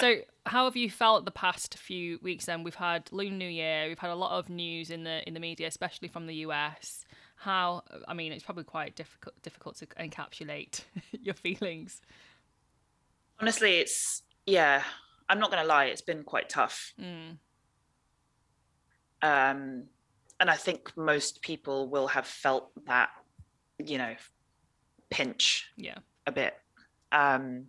[0.00, 2.46] So, how have you felt the past few weeks?
[2.46, 3.86] Then we've had Lunar New Year.
[3.88, 7.04] We've had a lot of news in the in the media, especially from the US.
[7.36, 7.82] How?
[8.08, 10.82] I mean, it's probably quite difficult difficult to encapsulate
[11.22, 12.02] your feelings.
[13.40, 14.82] honestly it's yeah
[15.28, 17.38] i'm not gonna lie it's been quite tough Mm,
[19.22, 19.84] um,
[20.40, 23.10] and I think most people will have felt that,
[23.84, 24.14] you know,
[25.10, 25.98] pinch yeah.
[26.26, 26.54] a bit.
[27.12, 27.68] Um,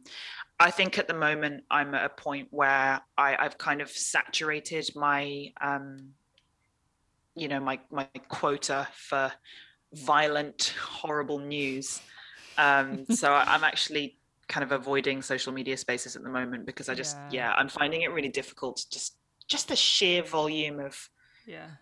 [0.60, 4.90] I think at the moment I'm at a point where I, I've kind of saturated
[4.96, 6.16] my, um,
[7.36, 9.32] you know, my my quota for
[9.94, 12.02] violent, horrible news.
[12.58, 14.20] Um, so I'm actually
[14.50, 17.30] kind of avoiding social media spaces at the moment because I just Yeah.
[17.30, 19.18] yeah, I'm finding it really difficult just
[19.48, 21.10] just the sheer volume of
[21.46, 21.78] Yeah.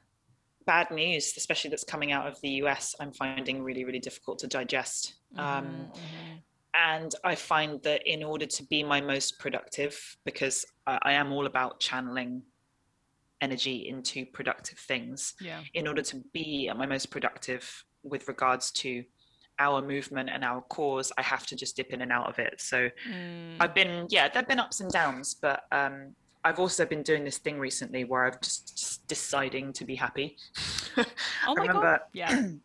[0.66, 4.47] bad news, especially that's coming out of the US, I'm finding really, really difficult to
[4.47, 5.16] digest.
[5.38, 6.43] Um, Mhm, mhm.
[6.74, 11.32] And I find that in order to be my most productive, because I, I am
[11.32, 12.43] all about channeling
[13.41, 15.61] energy into productive things, Yeah.
[15.74, 19.03] in order to be at my most productive with regards to
[19.59, 22.61] our movement and our cause, I have to just dip in and out of it.
[22.61, 23.57] So Mm.
[23.59, 27.39] I've been, yeah, there've been ups and downs, but um, I've also been doing this
[27.39, 30.38] thing recently where I've just, just deciding to be happy.
[31.47, 31.99] oh my god.
[32.13, 32.47] Yeah.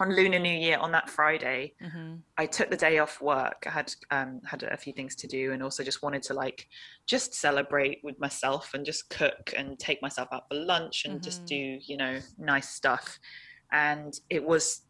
[0.00, 3.64] on Lunar New Year on that Friday, hmm I took the day off work.
[3.66, 6.68] I had um, had a few things to do, and also just wanted to like
[7.06, 11.46] just celebrate with myself and just cook and take myself out for lunch and just
[11.46, 11.48] Mhm.
[11.48, 13.18] do you know nice stuff.
[13.72, 14.82] And it was,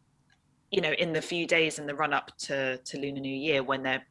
[0.71, 3.63] you know, in the few days in the run up to to Lunar New Year
[3.63, 4.05] when they're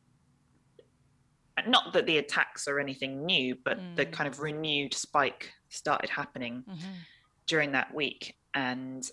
[1.67, 4.13] not that the attacks are anything new, but the Mm.
[4.13, 7.07] kind of renewed spike started happening hmm
[7.47, 9.11] during that week and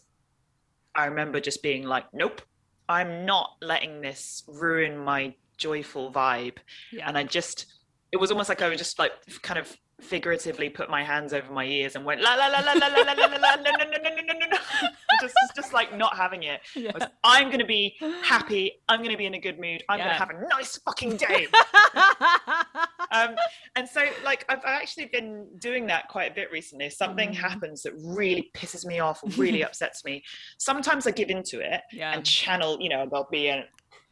[0.95, 2.41] i remember just being like nope
[2.89, 6.57] i'm not letting this ruin my joyful vibe
[6.91, 7.07] Yeah.
[7.07, 7.65] and i just
[8.11, 11.51] it was almost like i was just like kind of figuratively put my hands over
[11.51, 13.71] my ears and went la la la la la la la la la la no
[13.71, 14.47] no no no no no no
[14.81, 14.87] no
[15.21, 16.91] just just like not having it yeah.
[16.93, 20.05] was, i'm gonna be happy i'm gonna be in a good mood i'm Yeah.
[20.05, 21.47] gonna have a nice fucking day
[23.11, 23.35] um,
[23.75, 26.85] and so like I've actually been doing that quite a bit recently.
[26.85, 27.35] If something Mm.
[27.35, 30.23] happens that really pisses me off, really upsets me.
[30.57, 32.13] Sometimes I give into it yeah.
[32.13, 32.77] and channel.
[32.79, 33.63] You know, there'll be an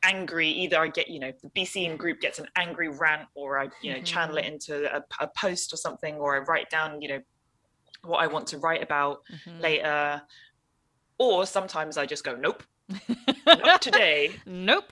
[0.03, 0.47] angry.
[0.49, 3.69] Either I get, you know, the Be Seen group gets an angry rant, or I,
[3.81, 7.09] you know, channel it into a, a post or something, or I write down, you
[7.09, 7.19] know,
[8.03, 9.61] what I want to write about Mhm.
[9.61, 10.21] later.
[11.17, 12.63] Or sometimes I just go, nope,
[13.45, 14.91] not today, nope.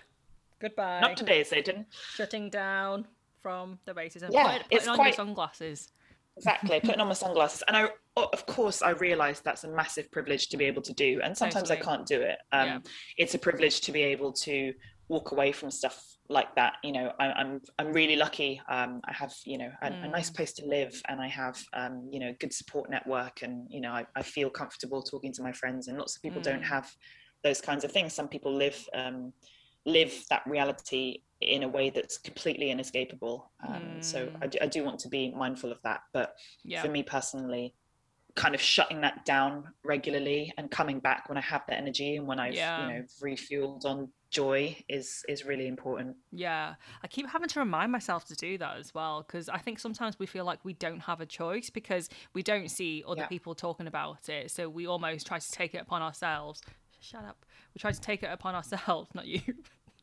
[0.60, 1.00] Goodbye.
[1.00, 1.86] not today, Satan.
[2.14, 3.08] Shutting down
[3.42, 4.30] from the racism.
[4.32, 5.92] Yeah, Put it- put it's it on quite- your sunglasses.
[6.38, 10.48] exactly putting on my sunglasses and i of course i realize that's a massive privilege
[10.48, 12.80] to be able to do and sometimes i can't do it um, Yeah.
[13.18, 14.74] it's a privilege to be able to
[15.10, 19.14] walk away from stuff like that you know I, i'm i'm really lucky um, i
[19.14, 20.36] have you know a, a nice Mm.
[20.36, 23.92] place to live and i have um, you know good support network and you know
[23.92, 26.70] I, I feel comfortable talking to my friends and lots of people don't Mm.
[26.70, 26.90] have
[27.44, 29.34] those kinds of things some people live um,
[29.86, 34.32] live that reality in a way that's completely inescapable um, so Mm.
[34.44, 36.82] I do, I do want to be mindful of that but Yeah.
[36.82, 37.74] for me personally
[38.36, 42.28] kind of shutting that down regularly and coming back when i have that energy and
[42.28, 42.78] when i've Yeah.
[42.78, 47.92] you know refueled on joy is is really important Yeah, I keep having to remind
[47.92, 51.00] myself to do that as well because I think sometimes we feel like we don't
[51.02, 53.28] have a choice because we don't see other Yeah.
[53.28, 54.52] people talking about it.
[54.52, 56.62] So we almost try to take it upon ourselves.
[57.02, 57.46] Shut up.
[57.74, 59.42] We try to take it upon ourselves, not you.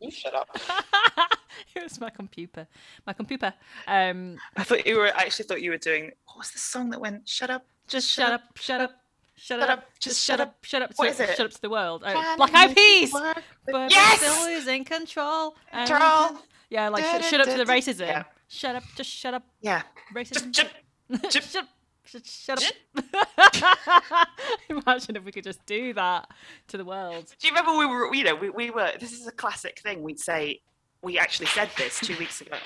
[0.01, 0.49] you shut up
[1.74, 2.66] it was my computer.
[3.07, 3.55] My computer.
[3.87, 6.91] Um, i thought you were I actually thought you were doing what was the song
[6.91, 8.91] that went shut up just Shut shut up, up, shut up,
[9.37, 11.37] shut shut up, up, just just shut shut up, shut up, What to- is it?
[11.37, 12.03] shut up to the world.
[12.07, 13.11] Oh, Black to Eyed Peas.
[13.12, 15.57] but- But yes I'm still losing control.
[15.72, 16.39] and- Control.
[16.70, 18.07] Yeah, like sh- shut up to the racism.
[18.09, 18.24] Yeah.
[18.49, 19.82] Shut up, just shut up, yeah
[20.14, 20.51] racism.
[20.53, 20.70] just,
[21.30, 21.66] just, shut,
[22.05, 22.64] shut, shut
[22.97, 24.28] up.
[24.68, 26.28] Imagine if we could just do that
[26.68, 27.26] to the world.
[27.39, 30.03] do you remember we were you know we, we were this is a classic thing
[30.03, 30.61] we'd say
[31.03, 32.57] we actually said this two weeks ago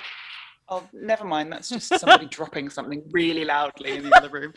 [0.68, 4.52] oh never mind that's just somebody dropping something really loudly in the other room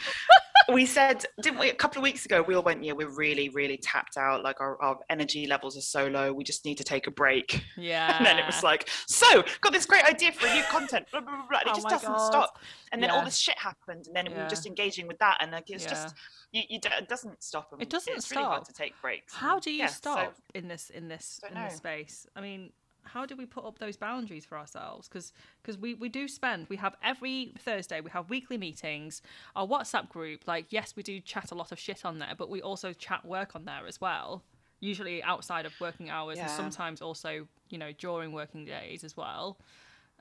[0.71, 3.49] we said didn't we a couple of weeks ago we all went yeah we're really
[3.49, 6.83] really tapped out like our, our energy levels are so low we just need to
[6.83, 8.15] take a break Yeah.
[8.17, 11.21] and then it was like so got this great idea for a new content blah,
[11.21, 12.25] blah, blah, blah, and it Oh just doesn't God.
[12.27, 12.59] stop
[12.91, 14.43] and then all this shit happened and then we Yeah.
[14.43, 15.89] were just engaging with that and like it's Yeah.
[15.89, 16.15] just
[16.51, 18.67] you, you d- it doesn't stop and It doesn't it's really hard stop.
[18.67, 21.75] to take breaks How do you yeah, so- stop in this in this in this
[21.77, 22.27] space?
[22.35, 22.71] I mean,
[23.05, 25.07] how do we put up those boundaries for ourselves?
[25.07, 29.21] Because because we we do spend we have every Thursday we have weekly meetings.
[29.55, 32.49] Our WhatsApp group, like yes, we do chat a lot of shit on there, but
[32.49, 34.43] we also chat work on there as well.
[34.79, 39.57] Usually outside of working hours, and sometimes also you know during working days as well.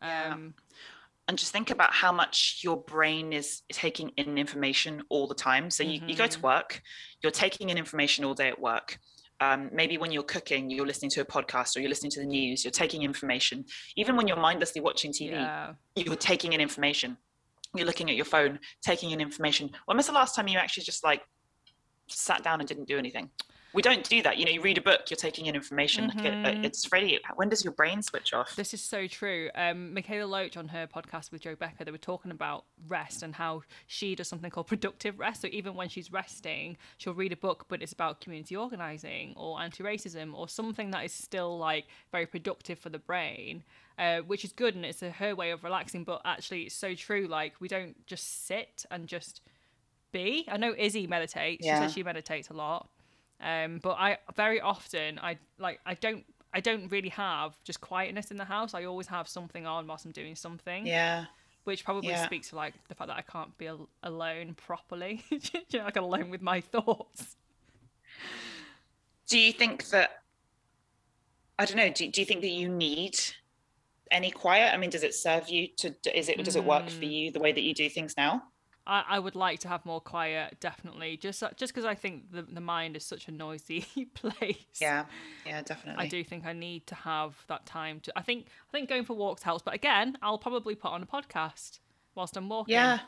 [0.03, 0.33] Yeah.
[0.33, 0.55] Um,
[1.29, 5.71] and just think about how much your brain is taking in information all the time.
[5.71, 6.43] So you, you go to Mhm.
[6.43, 6.83] work,
[7.23, 8.99] you're taking in information all day at work.
[9.41, 12.27] Um, maybe when you're cooking, you're listening to a podcast or you're listening to the
[12.27, 13.65] news, you're taking information.
[13.97, 15.73] Even when you're mindlessly watching TV, yeah.
[15.97, 17.17] you're taking in information.
[17.75, 19.71] You're looking at your phone, taking in information.
[19.87, 21.23] When was the last time you actually just like
[22.09, 23.31] sat down and didn't do anything?
[23.75, 24.37] We don't do that.
[24.39, 26.09] You know, you read a book, you're taking in information.
[26.09, 26.65] Like it, Mhm.
[26.65, 27.19] it's really.
[27.37, 28.55] When does your brain switch off?
[28.55, 29.51] This is so true.
[29.55, 33.35] Um, Mikaela Loach on her podcast with Jo Becker, they were talking about rest and
[33.35, 35.41] how she does something called productive rest.
[35.43, 39.61] So even when she's resting, she'll read a book, but it's about community organizing or
[39.61, 43.65] anti-racism or something that is still like very productive for the brain,
[43.99, 46.05] uh, which is good and it's a, her way of relaxing.
[46.05, 47.27] But actually, it's so true.
[47.27, 49.41] Like we don't just sit and just
[50.13, 50.47] be.
[50.51, 51.65] I know Izzy meditates.
[51.65, 51.79] yeah.
[51.79, 52.89] She says she meditates a lot.
[53.43, 56.25] Um, but I very often I like I don't
[56.55, 58.73] I don't really have just quietness in the house.
[58.75, 61.25] I always have something on whilst I'm doing something, yeah.
[61.65, 62.25] which probably Yeah.
[62.25, 65.41] speaks to like the fact that I can't be al- alone properly, you
[65.79, 67.37] know, like alone with my thoughts.
[69.29, 70.23] Do you think that?
[71.59, 71.91] I don't know.
[71.91, 73.19] Do, do you think that you need
[74.11, 74.73] any quiet?
[74.75, 75.95] I mean, does it serve you to?
[76.17, 77.13] Is it does it work for Mm.
[77.13, 78.43] you the way that you do things now?
[78.87, 81.17] I, I would like to have more quiet, definitely.
[81.17, 83.83] Just just because I think the the mind is such a noisy
[84.15, 84.57] place.
[84.81, 85.05] Yeah.
[85.47, 85.63] Yeah.
[85.63, 86.05] Definitely.
[86.05, 88.13] I do think I need to have that time to.
[88.17, 91.07] I think I think going for walks helps, but again, I'll probably put on a
[91.07, 91.79] podcast
[92.15, 92.73] whilst I'm walking.
[92.75, 92.99] Yeah.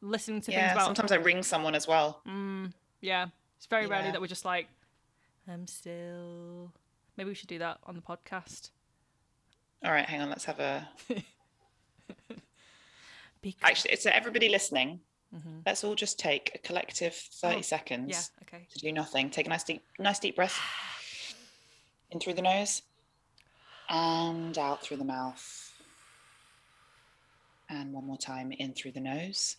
[0.00, 0.72] listening to things Yeah.
[0.72, 2.20] about Sometimes I ring someone as well.
[2.28, 4.68] Mm, yeah, it's very rarely that we're just like,
[5.48, 6.72] I'm still.
[7.16, 8.70] Maybe we should do that on the podcast.
[9.84, 10.06] All right.
[10.06, 10.28] Hang on.
[10.28, 10.88] Let's have a.
[13.42, 15.00] Because, Actually, so everybody listening,
[15.34, 15.62] Mhm.
[15.66, 18.66] let's all just take a collective thirty Oh, seconds yeah, okay.
[18.72, 19.30] to do nothing.
[19.30, 20.58] Take a nice deep, nice deep breath
[22.10, 22.82] in through the nose
[23.88, 25.72] and out through the mouth.
[27.68, 29.56] And one more time in through the nose.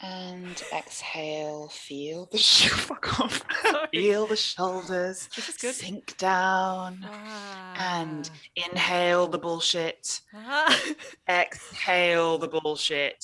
[0.00, 1.68] And exhale.
[1.68, 3.42] Feel the sh- fuck off.
[3.92, 5.74] Feel the shoulders This is good.
[5.74, 7.06] sink down.
[7.78, 10.20] And inhale the bullshit.
[10.34, 10.78] Ah.
[11.28, 13.22] Exhale the bullshit.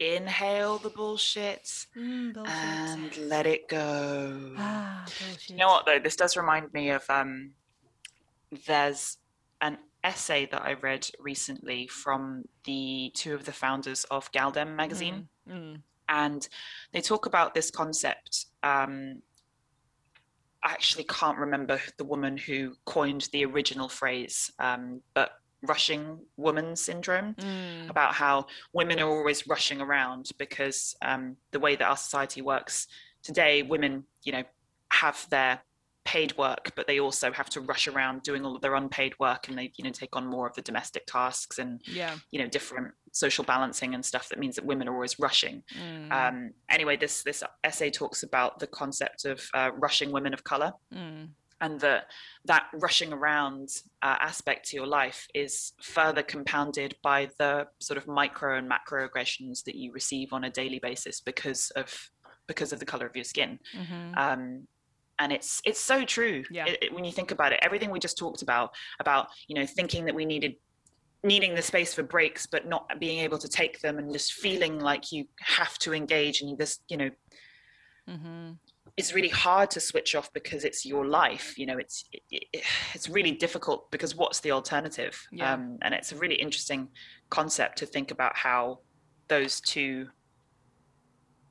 [0.00, 2.52] Inhale the bullshit Mm, bullshit.
[2.54, 4.54] and let it go.
[4.58, 5.04] ah.
[5.46, 6.00] You know what though?
[6.00, 7.52] This does remind me of um
[8.66, 9.18] there's
[9.60, 15.28] an essay that I read recently from the two of the founders of gal-dem magazine
[15.48, 15.82] Mm, mm.
[16.08, 16.48] and
[16.92, 19.22] they talk about this concept um
[20.64, 25.30] I actually can't remember the woman who coined the original phrase um but
[25.62, 27.88] rushing woman syndrome Mm.
[27.90, 32.88] about how women are always rushing around because um, the way that our society works
[33.22, 34.42] today, women, you know,
[34.90, 35.62] have their
[36.04, 39.48] paid work, but they also have to rush around doing all of their unpaid work,
[39.48, 42.16] and they, you know, take on more of the domestic tasks and Yeah.
[42.30, 44.28] you know different social balancing and stuff.
[44.30, 45.62] That means that women are always rushing.
[45.78, 46.10] Mm.
[46.12, 50.72] Um, anyway, this this essay talks about the concept of uh, rushing women of color
[50.92, 51.28] mm.
[51.60, 52.06] and that
[52.46, 53.68] that rushing around
[54.02, 59.04] uh, aspect to your life is further compounded by the sort of micro and macro
[59.04, 62.10] aggressions that you receive on a daily basis because of
[62.48, 64.16] because of the color of your skin Mhm.
[64.18, 64.66] um,
[65.22, 66.66] and it's it's so true Yeah.
[66.66, 68.68] It- it- when you think about it everything we just talked about
[69.04, 70.52] about you know thinking that we needed
[71.32, 74.74] needing the space for breaks but not being able to take them and just feeling
[74.90, 75.24] like you
[75.60, 77.10] have to engage and you just you know
[78.08, 78.58] Mhm.
[78.96, 82.64] it's really hard to switch off because it's your life you know it's it, it,
[82.96, 85.52] it's really difficult because what's the alternative Yeah.
[85.52, 86.88] um, and it's a really interesting
[87.30, 88.80] concept to think about how
[89.28, 89.94] those two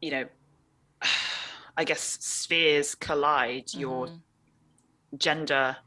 [0.02, 0.26] you know
[1.78, 5.18] i guess spheres collide your Mhm.
[5.18, 5.78] gender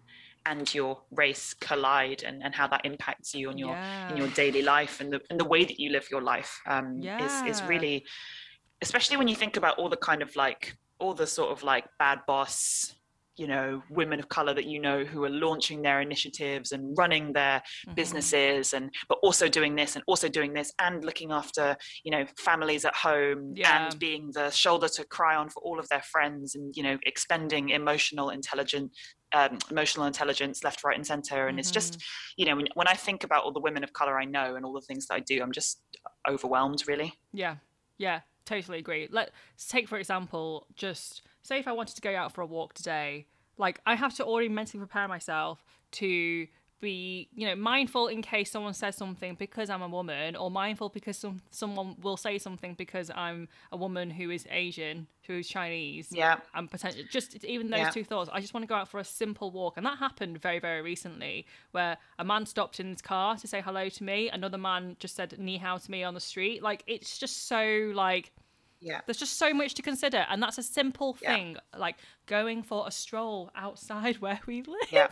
[0.47, 3.79] and your race collide and, and how that impacts you on your
[4.09, 7.01] in your daily life and the and the way that you live your life um
[7.19, 8.05] is is really
[8.83, 11.87] especially when you think about all the kind of like all the sort of like
[11.99, 12.95] bad boss
[13.37, 17.33] you know women of color that you know who are launching their initiatives and running
[17.33, 17.95] their Mhm.
[17.95, 22.25] businesses and but also doing this and also doing this and looking after you know
[22.39, 23.87] families at home Yeah.
[23.87, 26.99] and being the shoulder to cry on for all of their friends and you know
[27.05, 28.93] expending emotional intelligent
[29.33, 31.49] um, emotional intelligence left right and center.
[31.49, 32.01] And it's just
[32.37, 34.65] you know when, when i think about all the women of color i know and
[34.65, 35.83] all the things that i do i'm just
[36.29, 37.15] overwhelmed really.
[37.33, 37.57] Yeah,
[37.99, 39.09] yeah, totally agree.
[39.11, 39.33] Let's
[39.69, 43.27] take for example, just say if I wanted to go out for a walk today,
[43.57, 46.47] like I have to already mentally prepare myself to
[46.85, 50.89] be, you know, mindful in case someone says something because I'm a woman, or mindful
[50.91, 55.49] because some someone will say something because I'm a woman who is Asian, who is
[55.49, 56.09] Chinese.
[56.13, 57.91] yeah and potentially just even those Yeah.
[57.91, 60.35] two thoughts i just want to go out for a simple walk and that happened
[60.41, 64.29] very very recently where a man stopped in his car to say hello to me
[64.39, 67.91] another man just said ni hao to me on the street like it's just so
[67.95, 68.33] like
[68.81, 71.35] yeah there's just so much to consider and that's a simple Yeah.
[71.35, 71.57] thing
[71.87, 75.09] like going for a stroll outside where we live Yeah.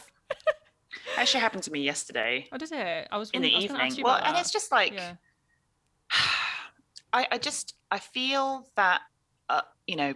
[1.17, 3.95] Actually happened to me yesterday oh does it i was in the I was evening
[4.03, 4.41] well and that.
[4.41, 5.15] it's just like yeah
[7.13, 9.01] I, I just I feel that
[9.49, 10.15] uh, you know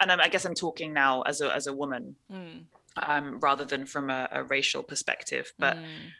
[0.00, 2.64] and I'm, i guess I'm talking now as a as a woman Mm.
[2.96, 6.12] um, rather than from a, a racial perspective, but Mm.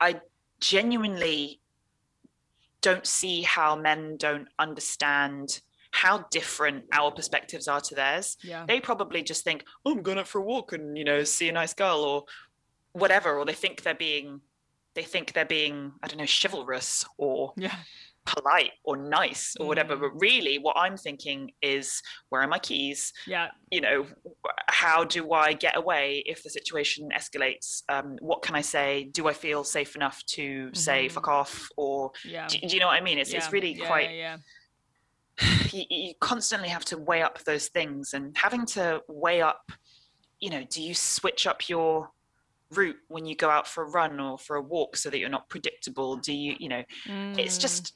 [0.00, 0.20] I
[0.60, 1.60] genuinely
[2.80, 5.60] don't see how men don't understand
[6.02, 8.36] how different our perspectives are to theirs.
[8.42, 8.64] Yeah.
[8.66, 11.48] They probably just think, "Oh, I'm going out for a walk and you know see
[11.48, 12.24] a nice girl or
[12.92, 14.40] whatever," or they think they're being
[14.94, 17.76] they think they're being I don't know chivalrous or Yeah.
[18.26, 19.96] polite or nice or whatever.
[19.96, 20.00] Mm.
[20.00, 23.12] But really, what I'm thinking is, where are my keys?
[23.26, 23.48] Yeah.
[23.70, 24.06] you know
[24.68, 29.28] how do i get away if the situation escalates um, what can i say do
[29.28, 31.12] i feel safe enough to say Mhm.
[31.12, 32.46] fuck off or Yeah.
[32.48, 34.36] do, do you know what i mean it's, it's really Yeah, quite Yeah.
[35.72, 39.72] You, you constantly have to weigh up those things and having to weigh up
[40.40, 42.10] you know do you switch up your
[42.70, 45.28] route when you go out for a run or for a walk so that you're
[45.28, 46.82] not predictable do you you know
[47.36, 47.60] it's Mm.
[47.60, 47.94] just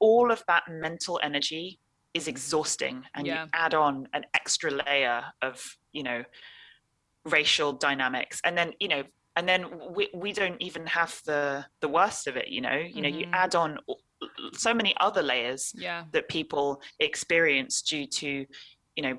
[0.00, 1.78] all of that mental energy
[2.12, 3.44] is exhausting and Yeah.
[3.44, 6.24] you add on an extra layer of you know
[7.24, 9.02] racial dynamics and then you know
[9.36, 13.00] and then we, we don't even have the the worst of it you know you
[13.02, 13.30] know you Mhm.
[13.32, 13.78] add on
[14.52, 16.04] so many other layers Yeah.
[16.12, 18.46] that people experience due to
[18.96, 19.18] you know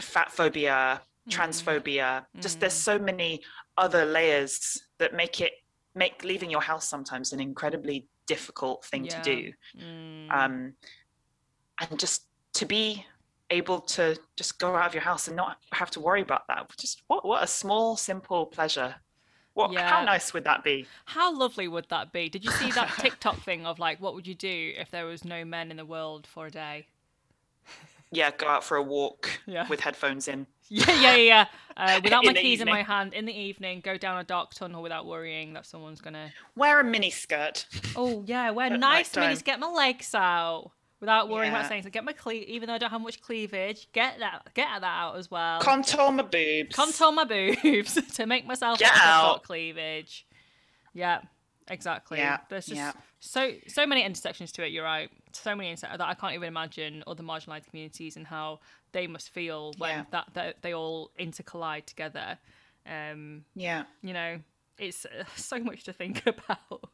[0.00, 1.32] fat phobia Mhm.
[1.32, 3.42] transphobia just there's so many
[3.76, 5.52] other layers that make it
[5.94, 9.14] make leaving your house sometimes an incredibly difficult thing Yeah.
[9.16, 10.32] to do Mm.
[10.38, 10.76] um
[11.80, 13.04] and just to be
[13.50, 16.68] able to just go out of your house and not have to worry about that
[16.78, 18.94] just what what a small simple pleasure
[19.56, 22.28] what how nice would that be How lovely would that be?
[22.28, 25.24] Did you see that TikTok thing of like, what would you do if there was
[25.24, 26.86] no men in the world for a day?
[28.12, 29.66] yeah go out for a walk Yeah.
[29.68, 31.16] with headphones in Yeah, yeah, yeah.
[31.16, 31.46] yeah.
[31.76, 34.82] Uh, without my keys in my hand, in the evening, go down a dark tunnel
[34.82, 36.32] without worrying that someone's gonna.
[36.56, 39.36] wear a mini skirt Oh yeah, wear At nice nighttime.
[39.36, 41.68] minis, get my legs out without worrying about Yeah.
[41.68, 41.90] saying so.
[41.90, 45.16] Get my cle, even though I don't have much cleavage, get that, get that out
[45.16, 45.60] as well.
[45.60, 49.42] contour my boobs Contour my boobs to make myself Get look like I've out.
[49.42, 50.26] cleavage.
[50.94, 51.20] Yeah,
[51.68, 52.18] exactly.
[52.18, 52.92] Yeah, There's just yeah.
[53.20, 54.72] so so many intersections to it.
[54.72, 55.10] You're right.
[55.32, 58.60] So many intersections that I can't even imagine other marginalized communities and how
[58.92, 60.04] they must feel when Yeah.
[60.12, 62.38] that, that they all intercollide together.
[62.88, 64.38] Um, yeah you know,
[64.78, 66.84] it's uh, so much to think about.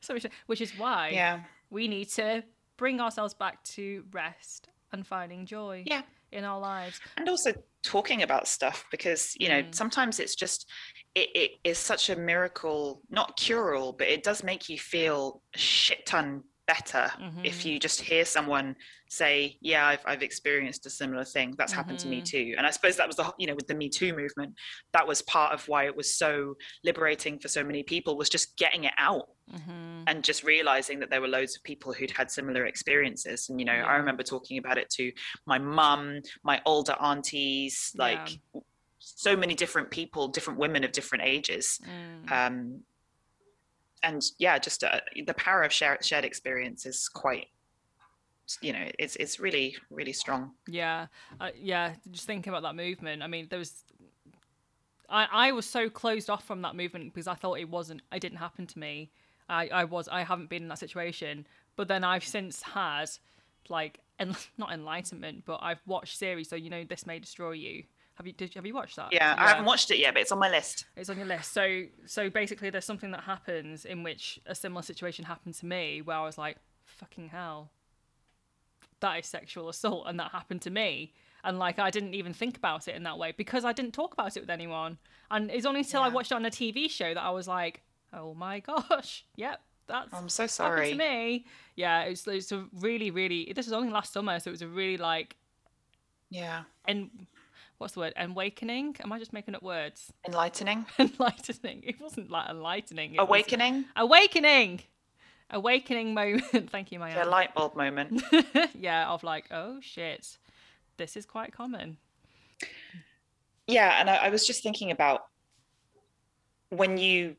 [0.00, 1.40] so much, which is why yeah
[1.70, 2.42] we need to
[2.76, 6.02] bring ourselves back to rest and finding joy yeah
[6.32, 7.00] in our lives.
[7.16, 7.52] and also
[7.82, 9.74] talking about stuff because you know Mm.
[9.74, 10.68] sometimes it's just
[11.14, 15.40] it, it is such a miracle not cure all but it does make you feel
[15.54, 17.10] a shit ton better
[17.44, 17.64] if Mhm.
[17.64, 18.74] you just hear someone
[19.08, 22.24] say yeah I've, I've experienced a similar thing that's happened to me Mhm.
[22.24, 24.54] too and i suppose that was the you know with the me too movement
[24.92, 28.56] that was part of why it was so liberating for so many people was just
[28.56, 32.30] getting it out hmm and just realizing that there were loads of people who'd had
[32.30, 33.86] similar experiences and you know Yeah.
[33.86, 35.12] i remember talking about it to
[35.46, 38.38] my mum my older aunties like
[38.98, 41.78] so many different people different women of different ages
[42.24, 42.32] Mm.
[42.32, 42.80] um
[44.06, 47.48] and yeah just uh, the power of shared shared experience is quite
[48.60, 51.06] you know it's it's really really strong Yeah,
[51.40, 51.94] uh, yeah.
[52.10, 53.22] Just thinking about that movement.
[53.22, 53.84] I mean, there was.
[55.08, 58.02] I I was so closed off from that movement because I thought it wasn't.
[58.12, 59.10] It didn't happen to me.
[59.48, 60.08] I I was.
[60.08, 61.46] I haven't been in that situation.
[61.74, 63.10] But then I've since had,
[63.68, 66.48] like, en- not enlightenment, but I've watched series.
[66.48, 67.84] So you know, this may destroy you.
[68.16, 69.12] Have you did have you watched that?
[69.12, 71.52] yeah, i haven't watched it yet but it's on my list It's on your list.
[71.52, 76.00] So so basically, there's something that happens in which a similar situation happened to me,
[76.02, 76.56] where I was like,
[76.86, 77.70] "Fucking hell,
[79.00, 81.12] that is sexual assault," and that happened to me.
[81.44, 84.14] And like, I didn't even think about it in that way because I didn't talk
[84.14, 84.98] about it with anyone.
[85.30, 87.82] And it's only until I watched it on a TV show that I was like,
[88.12, 91.44] "Oh my gosh, yep, that's i'm so happened sorry to me."
[91.76, 93.52] Yeah, it was, it's a really, really.
[93.54, 95.36] This was only last summer, so it was a really like,
[96.30, 97.10] yeah and
[97.78, 98.12] what's the word?
[98.16, 98.96] Awakening?
[99.00, 100.12] Am I just making up words?
[100.26, 101.82] enlightening enlightening.
[101.84, 103.14] It wasn't like enlightening.
[103.14, 104.80] It awakening awakening.
[105.50, 106.42] Awakening moment.
[106.70, 107.24] Thank you, Maya.
[107.24, 108.20] a light bulb moment
[108.74, 110.38] yeah, of like, oh shit,
[110.96, 111.98] this is quite common.
[113.68, 115.20] yeah and I, I was just thinking about
[116.70, 117.36] when you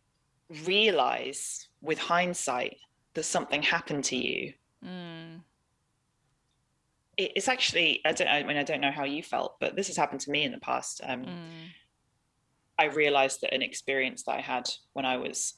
[0.66, 2.78] realize with hindsight
[3.14, 4.54] that something happened to you
[4.86, 5.17] Mm,
[7.18, 9.98] it's actually i don't i mean i don't know how you felt but this has
[9.98, 11.68] happened to me in the past um, mm,
[12.78, 15.56] i realized that an experience that i had when i was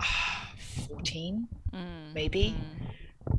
[0.88, 3.36] 14 mm, maybe mm,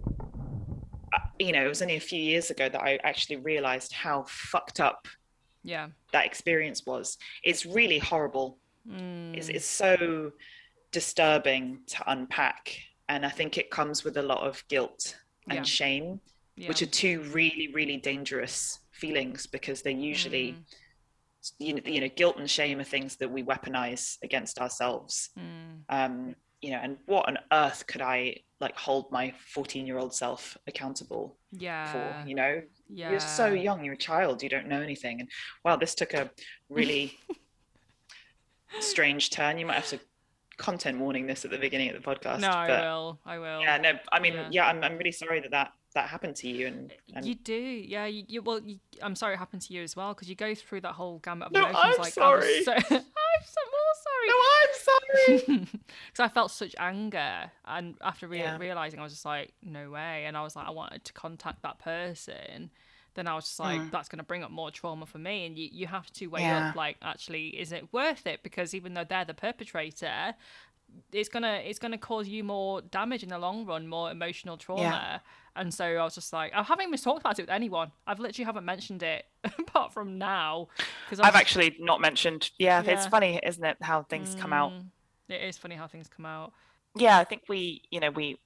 [1.14, 4.24] uh, you know it was only a few years ago that i actually realized how
[4.28, 5.08] fucked up
[5.66, 5.88] yeah.
[6.12, 7.18] that experience was.
[7.44, 8.60] It's really horrible.
[8.88, 10.32] Mm, it's, it's so
[10.92, 12.78] disturbing to unpack
[13.10, 15.18] and i think it comes with a lot of guilt
[15.50, 15.64] and Yeah.
[15.64, 16.22] shame
[16.56, 16.68] yeah.
[16.68, 21.52] which are two really really dangerous feelings because they're usually mm.
[21.60, 25.78] you, know, you know guilt and shame are things that we weaponize against ourselves mm.
[25.90, 30.14] um, you know and what on earth could i like hold my 14 year old
[30.14, 33.12] self accountable yeah for you know yeah.
[33.12, 35.30] you're so young you're a child you don't know anything and
[35.64, 36.32] wow this took a
[36.70, 37.18] really
[38.80, 40.00] strange turn you might have to
[40.58, 43.78] content warning this at the beginning of the podcast no i will i will yeah
[43.78, 46.68] no i mean yeah, yeah I'm, I'm really sorry that that that happened to you
[46.68, 47.26] and, and...
[47.26, 50.14] you do yeah you, you well you, i'm sorry it happened to you as well
[50.14, 52.64] because you go through that whole gamut of no, emotions I'm like sorry.
[52.64, 58.28] so, i'm so more sorry no i'm sorry because i felt such anger and after
[58.28, 58.58] re- yeah.
[58.58, 61.64] realizing i was just like no way and i was like i wanted to contact
[61.64, 62.70] that person
[63.16, 63.92] then I was just like, mm.
[63.92, 65.46] that's going to bring up more trauma for me.
[65.46, 66.70] And you, you have to weigh yeah.
[66.70, 68.44] up, like, actually, is it worth it?
[68.44, 70.36] Because even though they're the perpetrator,
[71.12, 74.82] it's gonna it's gonna cause you more damage in the long run, more emotional trauma.
[74.82, 75.20] Yeah.
[75.58, 77.92] And so I was just like, I haven't even talked about it with anyone.
[78.06, 79.26] I've literally haven't mentioned it
[79.60, 80.68] apart from now.
[81.06, 82.52] Because I've actually not mentioned.
[82.60, 84.74] Yeah, yeah, it's funny, isn't it, how things mm, come out?
[84.74, 84.88] Mm,
[85.30, 86.52] it is funny how things come out.
[86.98, 88.38] Yeah, I think we, you know, we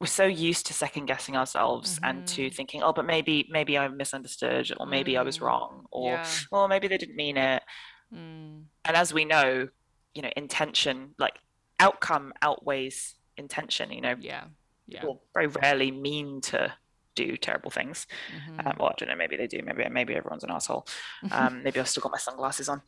[0.00, 2.04] we're so used to second guessing ourselves mm-hmm.
[2.04, 2.54] and to mm-hmm.
[2.54, 5.18] thinking, oh, but maybe maybe I misunderstood, or maybe mm.
[5.18, 5.42] I was mm.
[5.42, 6.26] wrong, or yeah.
[6.52, 7.62] or maybe they didn't mean it.
[8.14, 8.62] Mm.
[8.84, 9.68] And as we know,
[10.14, 11.34] you know, intention, like
[11.80, 13.92] outcome outweighs intention.
[13.92, 14.44] You know, yeah,
[14.86, 15.00] yeah.
[15.00, 16.72] People very rarely mean to
[17.18, 18.06] do terrible things.
[18.32, 18.66] Mm-hmm.
[18.66, 19.16] Um, well, I don't know.
[19.16, 19.60] Maybe they do.
[19.64, 20.86] Maybe maybe everyone's an asshole.
[21.32, 22.80] Um, maybe I've still got my sunglasses on.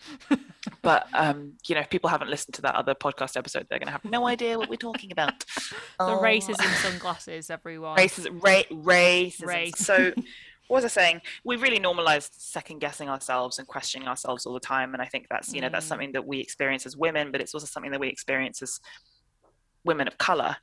[0.82, 3.86] but um, you know, if people haven't listened to that other podcast episode, they're going
[3.88, 5.38] to have no idea what we're talking about.
[5.58, 6.20] the oh.
[6.22, 7.96] racism sunglasses, everyone.
[7.98, 9.46] Racism, ra- racism.
[9.46, 9.78] Race.
[9.78, 10.12] So.
[10.70, 11.20] what was I saying?
[11.42, 14.92] We really normalized second guessing ourselves and questioning ourselves all the time.
[14.92, 15.72] And I think that's, you know, mm.
[15.72, 18.78] that's something that we experience as women, but it's also something that we experience as
[19.84, 20.56] women of color.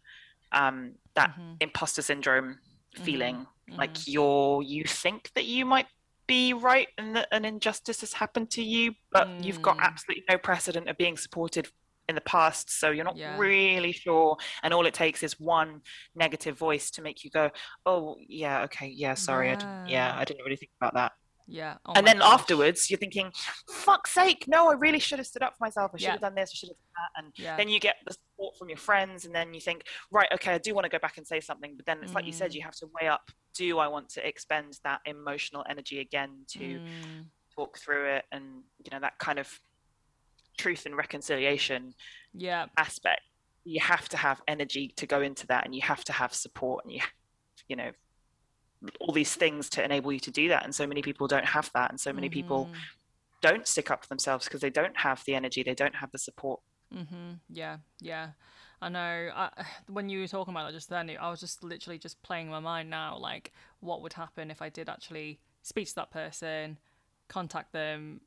[0.54, 1.56] Um, that mm-hmm.
[1.60, 3.04] imposter syndrome mm-hmm.
[3.04, 3.78] feeling mm-hmm.
[3.78, 5.88] like you're, you think that you might
[6.26, 9.44] be right and that an injustice has happened to you, but mm.
[9.44, 9.82] you've got mm.
[9.82, 11.68] absolutely no precedent of being supported
[12.10, 13.38] in the past so you're not yeah.
[13.38, 15.82] really sure and all it takes is one
[16.16, 17.50] negative voice to make you go
[17.86, 19.54] oh yeah okay yeah sorry yeah.
[19.54, 21.12] i didn't yeah i didn't really think about that
[21.48, 22.34] yeah oh and then gosh.
[22.34, 23.32] afterwards you're thinking
[23.70, 26.12] fuck's sake no i really should have stood up for myself i should yeah.
[26.12, 27.56] have done this i should have done that and yeah.
[27.56, 30.58] then you get the support from your friends and then you think right okay i
[30.58, 32.16] do want to go back and say something but then it's mm.
[32.16, 32.56] like you said mm.
[32.56, 33.22] you have to weigh up
[33.56, 37.26] do i want to expend that emotional energy again to mm.
[37.56, 38.44] talk through it and
[38.84, 39.48] you know that kind of
[40.58, 41.94] truth and reconciliation
[42.34, 43.22] yeah aspect
[43.64, 46.84] you have to have energy to go into that and you have to have support
[46.86, 47.02] and you
[47.68, 47.92] you know
[49.00, 51.70] all these things to enable you to do that and so many people don't have
[51.74, 52.34] that and so many mm-hmm.
[52.34, 52.70] people
[53.42, 56.20] don't stick up for themselves because they don't have the energy they don't have the
[56.20, 56.60] support
[56.94, 57.34] mm-hmm.
[57.50, 58.30] yeah yeah
[58.82, 59.30] I know.
[59.36, 59.50] I,
[59.88, 62.60] when you were talking about it just then, I was just literally just playing my
[62.60, 66.78] mind now, like what would happen if I did actually speak to that person,
[67.28, 68.22] contact them,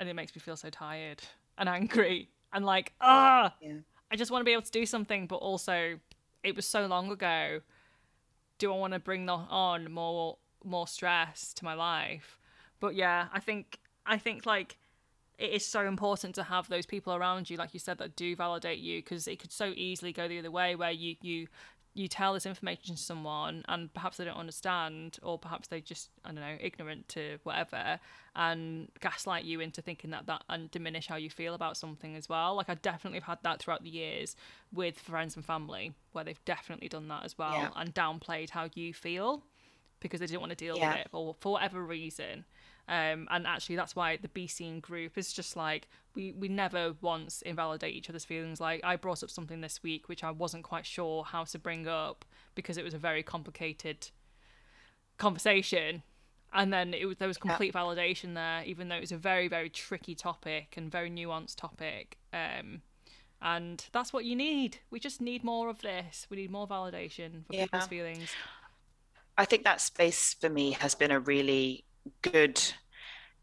[0.00, 1.22] and it makes me feel so tired
[1.56, 3.72] and angry and like ah yeah.
[4.10, 5.98] i just want to be able to do something but also
[6.44, 7.60] it was so long ago.
[8.58, 12.38] Do i want to bring on more more stress to my life?
[12.80, 14.76] But yeah i think i think like
[15.38, 18.34] it is so important to have those people around you like you said that do
[18.34, 21.46] validate you because it could so easily go the other way where you you
[21.98, 26.10] you tell this information to someone and perhaps they don't understand or perhaps they just
[26.24, 27.98] i don't know ignorant to whatever
[28.36, 32.28] and gaslight you into thinking that that and diminish how you feel about something as
[32.28, 34.36] well like i definitely have had that throughout the years
[34.72, 37.70] with friends and family where they've definitely done that as well yeah.
[37.76, 39.42] and downplayed how you feel
[40.00, 40.90] because they didn't want to deal yeah.
[40.90, 42.44] with it or for whatever reason
[42.88, 46.94] um, and actually, that's why the Be Seen group is just like we we never
[47.02, 48.60] once invalidate each other's feelings.
[48.60, 51.86] Like I brought up something this week which I wasn't quite sure how to bring
[51.86, 52.24] up
[52.54, 54.08] because it was a very complicated
[55.18, 56.02] conversation,
[56.54, 57.80] and then it was there was complete yeah.
[57.80, 62.16] validation there, even though it was a very very tricky topic and very nuanced topic.
[62.32, 62.80] Um,
[63.42, 64.78] and that's what you need.
[64.90, 66.26] We just need more of this.
[66.30, 67.64] We need more validation for yeah.
[67.64, 68.30] people's feelings.
[69.36, 71.84] I think that space for me has been a really
[72.22, 72.60] good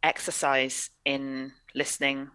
[0.04, 2.30] exercise in listening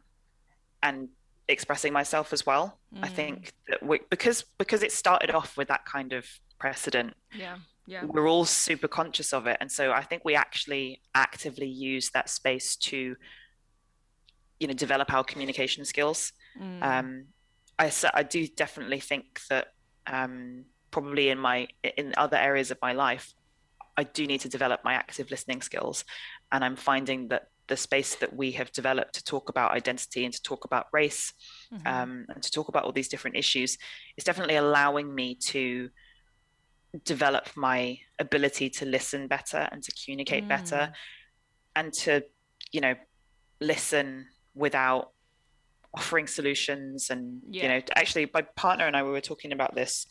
[0.83, 1.09] and
[1.49, 2.79] expressing myself as well.
[2.95, 3.05] Mm.
[3.05, 6.27] I think that we, because because it started off with that kind of
[6.59, 7.15] precedent.
[7.35, 7.57] Yeah.
[7.87, 8.05] Yeah.
[8.05, 9.57] We're all super conscious of it.
[9.61, 13.17] And so I think we actually actively use that space to,
[14.61, 16.33] you know, develop our communication skills.
[16.61, 16.83] Mm.
[16.83, 17.25] Um,
[17.79, 19.69] I, I do definitely think that
[20.07, 23.35] um, probably in my in other areas of my life,
[24.01, 26.05] I do need to develop my active listening skills.
[26.51, 30.35] And I'm finding that the space that we have developed to talk about identity and
[30.35, 31.33] to talk about race
[31.73, 31.87] mm-hmm.
[31.87, 33.79] um, and to talk about all these different issues
[34.17, 35.89] is definitely allowing me to
[37.05, 40.49] develop my ability to listen better and to communicate mm.
[40.49, 40.93] better
[41.77, 42.21] and to
[42.73, 42.95] you know
[43.61, 44.27] listen
[44.57, 45.13] without
[45.95, 47.63] offering solutions and yeah.
[47.63, 50.07] you know actually my partner and i we were talking about this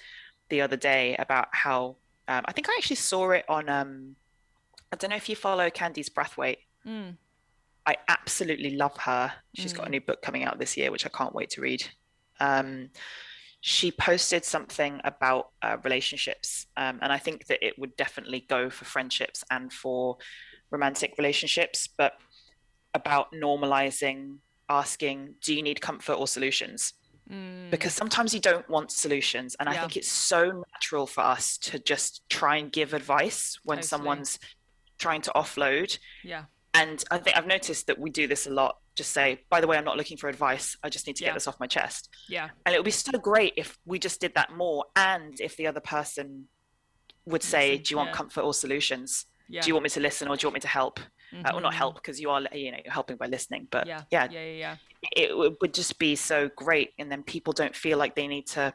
[0.48, 1.98] the other day about how
[2.30, 4.16] um, i think i actually saw it on um
[4.92, 7.16] i don't know if you follow candice brathwaite mm.
[7.86, 9.78] i absolutely love her She's mm.
[9.78, 9.94] got a mm.
[9.94, 11.86] new book coming out this year which i can't wait to read
[12.40, 12.90] um
[13.62, 18.70] she posted something about uh, relationships um, and i think that it would definitely go
[18.70, 20.18] for friendships and for
[20.72, 22.14] romantic relationships but
[22.94, 24.38] about normalizing
[24.70, 26.94] asking, do you need comfort or solutions?
[27.32, 27.70] Mm.
[27.70, 29.56] Because sometimes you don't want solutions.
[29.60, 29.76] And yeah.
[29.76, 34.40] I think it's so natural for us to just try and give advice when someone's
[34.98, 35.98] trying to offload.
[36.24, 36.46] Yeah.
[36.74, 38.78] And I think I've noticed that we do this a lot.
[38.96, 40.78] Just say, by the way, I'm not looking for advice.
[40.84, 41.30] I just need to yeah.
[41.30, 42.10] get this off my chest.
[42.28, 42.50] Yeah.
[42.66, 44.86] And it would be so great if we just did that more.
[44.96, 46.48] And if the other person
[47.26, 48.16] would say, Listen, do you want yeah.
[48.16, 49.26] comfort or solutions?
[49.48, 49.62] Yeah.
[49.62, 51.00] Do you want me to listen or do you want me to help?
[51.34, 51.46] Mm-hmm.
[51.46, 54.04] uh, or not help because you are you know you're helping by listening but yeah
[54.12, 54.76] yeah yeah yeah, yeah.
[55.16, 58.74] it would just be so great and then people don't feel like they need to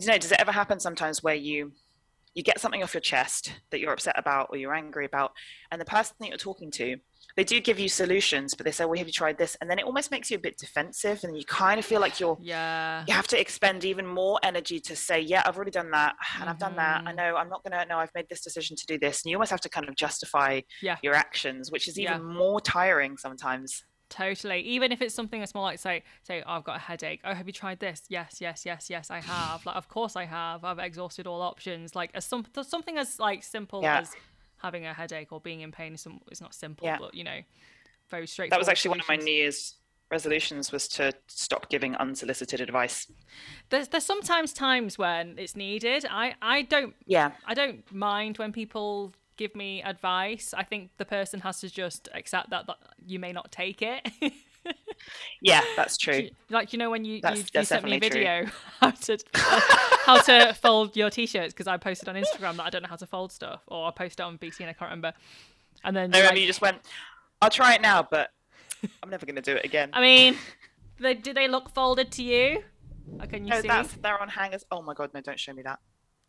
[0.00, 1.72] you know does it ever happen sometimes where you
[2.34, 5.32] you get something off your chest that you're upset about or you're angry about
[5.72, 6.96] and the person that you're talking to
[7.36, 9.78] they do give you solutions but they say well have you tried this and then
[9.78, 13.04] it almost makes you a bit defensive and you kind of feel like you're yeah
[13.06, 16.40] you have to expend even more energy to say yeah i've already done that and
[16.40, 16.50] mm-hmm.
[16.50, 17.16] i've done that i mm-hmm.
[17.16, 19.50] know i'm not gonna No, i've made this decision to do this and you almost
[19.50, 20.96] have to kind of justify yeah.
[21.02, 22.18] your actions which is even yeah.
[22.18, 24.60] more tiring sometimes Totally.
[24.60, 27.20] Even if it's something as small like say, say, oh, I've got a headache.
[27.24, 28.02] Oh, have you tried this?
[28.08, 29.64] Yes, yes, yes, yes, I have.
[29.66, 30.64] Like, of course I have.
[30.64, 31.94] I've exhausted all options.
[31.94, 34.00] Like, as some something as like simple yeah.
[34.00, 34.14] as
[34.62, 36.98] having a headache or being in pain is some, it's not simple, yeah.
[36.98, 37.40] but you know,
[38.10, 38.52] very straightforward.
[38.52, 39.08] That was actually solutions.
[39.08, 39.74] one of my New Year's
[40.10, 43.10] resolutions was to stop giving unsolicited advice.
[43.70, 46.06] There's there's sometimes times when it's needed.
[46.10, 50.52] I I don't yeah I don't mind when people give me advice.
[50.56, 54.08] I think the person has to just accept that, that you may not take it.
[55.40, 56.28] yeah, that's true.
[56.50, 58.46] Like you know when you that's, you, you sent me a video
[58.80, 59.18] how to
[60.04, 62.96] how to fold your t-shirts because I posted on Instagram that I don't know how
[62.96, 65.12] to fold stuff, or I posted on BT and I can't remember.
[65.84, 66.78] And then no, like, you just went,
[67.40, 68.30] "I'll try it now, but
[69.02, 70.36] I'm never going to do it again." I mean,
[70.98, 72.62] they, do they look folded to you?
[73.28, 73.68] can you no, see?
[73.68, 74.64] That's, they're on hangers.
[74.70, 75.20] Oh my god, no!
[75.20, 75.78] Don't show me that.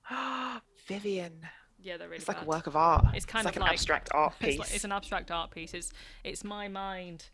[0.88, 1.34] Vivian.
[1.82, 2.38] Yeah, they're really It's bad.
[2.38, 3.06] like a work of art.
[3.14, 4.50] It's kind it's of like an abstract art piece.
[4.50, 5.74] It's, like, it's, an abstract art piece.
[5.74, 5.92] It's
[6.24, 7.30] it's my mind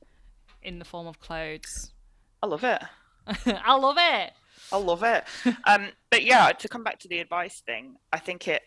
[0.65, 1.93] in the form of clothes.
[2.41, 2.81] I love it.
[3.45, 4.33] I love it.
[4.71, 5.23] I love it.
[5.65, 8.63] um, but yeah, to come back to the advice thing, I think it,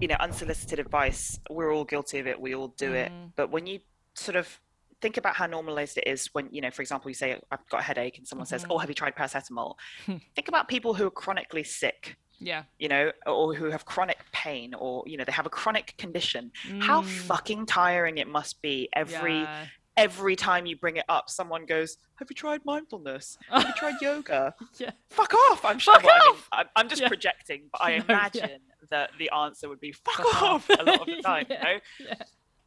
[0.00, 1.38] you know, unsolicited advice.
[1.50, 2.40] We're all guilty of it.
[2.40, 2.94] We all do mm.
[2.94, 3.12] it.
[3.36, 3.80] But when you
[4.14, 4.60] sort of
[5.00, 7.78] think about how normalized it is when you know for example you say i've got
[7.78, 8.56] a headache and someone mm-hmm.
[8.56, 9.76] says oh have you tried paracetamol
[10.06, 14.74] think about people who are chronically sick yeah you know or who have chronic pain
[14.74, 16.82] or you know they have a chronic condition mm.
[16.82, 19.66] how fucking tiring it must be every yeah.
[19.98, 23.38] Every time you bring it up someone goes have you tried mindfulness?
[23.50, 24.54] Have you tried yoga?
[24.78, 24.90] Yeah.
[25.10, 25.64] Fuck off.
[25.64, 27.08] I'm sure well, I mean, I'm, I'm, just yeah.
[27.08, 28.86] projecting but i no, imagine yeah.
[28.90, 30.80] that the answer would be fuck, fuck off, off.
[30.80, 32.14] a lot of the time you know?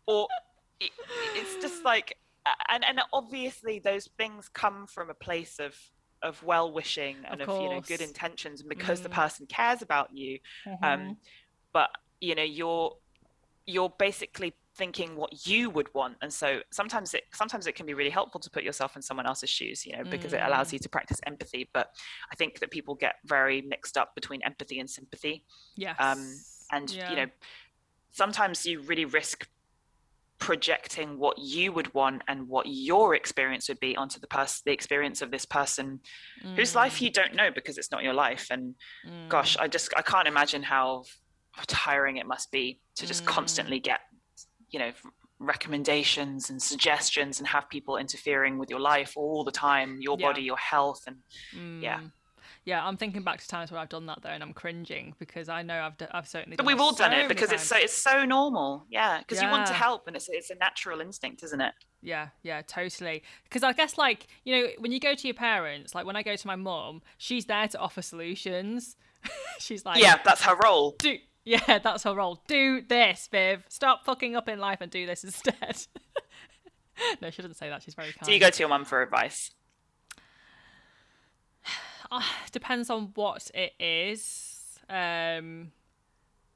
[0.07, 0.27] Or
[0.79, 0.91] it,
[1.36, 2.17] it's just like
[2.69, 5.75] and and obviously those things come from a place of
[6.23, 9.03] of well wishing and of, of, you know good intentions and because mm.
[9.03, 10.84] the person cares about you mm-hmm.
[10.84, 11.17] um
[11.73, 12.95] but you know you're
[13.65, 17.93] you're basically thinking what you would want and so sometimes it sometimes it can be
[17.93, 20.38] really helpful to put yourself in someone else's shoes you know because mm.
[20.38, 20.74] it allows mm.
[20.74, 21.89] you to practice empathy but
[22.32, 25.43] i think that people get very mixed up between empathy and sympathy
[25.76, 26.34] yeah um
[26.72, 27.09] and yeah.
[27.09, 27.26] you know
[28.11, 29.47] sometimes you really risk
[30.39, 34.72] projecting what you would want and what your experience would be onto the person the
[34.72, 35.99] experience of this person
[36.43, 36.55] mm.
[36.55, 38.74] whose life you don't know because it's not your life and
[39.05, 39.30] mm.
[39.30, 41.03] gosh i just i can't imagine how
[41.67, 43.28] tiring it must be to just mm.
[43.28, 43.99] constantly get
[44.72, 44.91] you know
[45.39, 50.28] recommendations and suggestions and have people interfering with your life all the time your yeah.
[50.28, 51.17] body your health and
[51.82, 52.11] yeah mm
[52.63, 55.49] yeah, I'm thinking back to times where I've done that though, and I'm cringing because
[55.49, 56.57] I know I've d- I've certainly.
[56.57, 58.86] But we've all done it because it's so it's so normal.
[58.89, 59.47] Yeah, because yeah.
[59.47, 61.74] you want to help, and it's it's a natural instinct, isn't it?
[62.03, 63.24] Yeah, yeah, totally.
[63.45, 66.22] Because I guess like you know when you go to your parents, like when I
[66.22, 68.95] go to my mom she's there to offer solutions.
[69.59, 70.95] she's like, yeah, that's her role.
[70.97, 72.41] Do yeah, that's her role.
[72.47, 73.63] Do this, Viv.
[73.69, 75.85] Stop fucking up in life and do this instead.
[77.21, 77.83] no, she doesn't say that.
[77.83, 78.25] She's very kind.
[78.25, 79.51] Do you go to your mum for advice?
[82.11, 82.21] uh,
[82.51, 84.79] depends on what it is.
[84.89, 85.71] Um,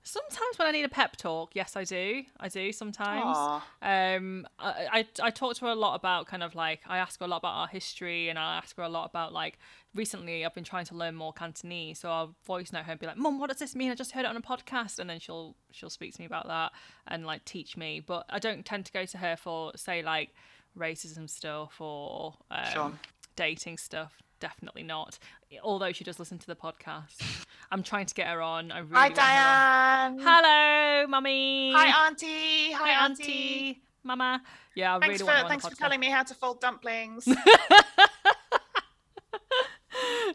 [0.08, 2.24] Sometimes when I need a pep talk, yes, I do.
[2.40, 3.24] I do sometimes.
[3.26, 3.64] Aw.
[3.82, 4.88] Um, I,
[5.20, 7.28] I I talk to her a lot about kind of like I ask her a
[7.28, 9.58] lot about our history, and I ask her a lot about like
[9.96, 13.08] recently I've been trying to learn more Cantonese, so I'll voice note her and be
[13.08, 13.90] like, "Mum, what does this mean?
[13.90, 16.46] I just heard it on a podcast," and then she'll she'll speak to me about
[16.48, 16.72] that
[17.08, 18.00] and like teach me.
[18.00, 20.36] But I don't tend to go to her for say like
[20.78, 22.92] racism stuff or um, Sure.
[23.36, 24.22] dating stuff.
[24.40, 25.18] Definitely not.
[25.64, 28.72] Although she does listen to the podcast, I'm trying to get her on.
[28.72, 29.10] I really Hi.
[29.10, 30.20] Diane.
[30.22, 31.74] Hello, mummy.
[31.74, 32.72] Hi, Auntie.
[32.72, 33.24] Hi, Hi, Auntie.
[33.24, 33.82] auntie.
[34.04, 34.42] Mama.
[34.76, 37.28] Yeah, I Thanks really for thanks for telling me how to fold dumplings.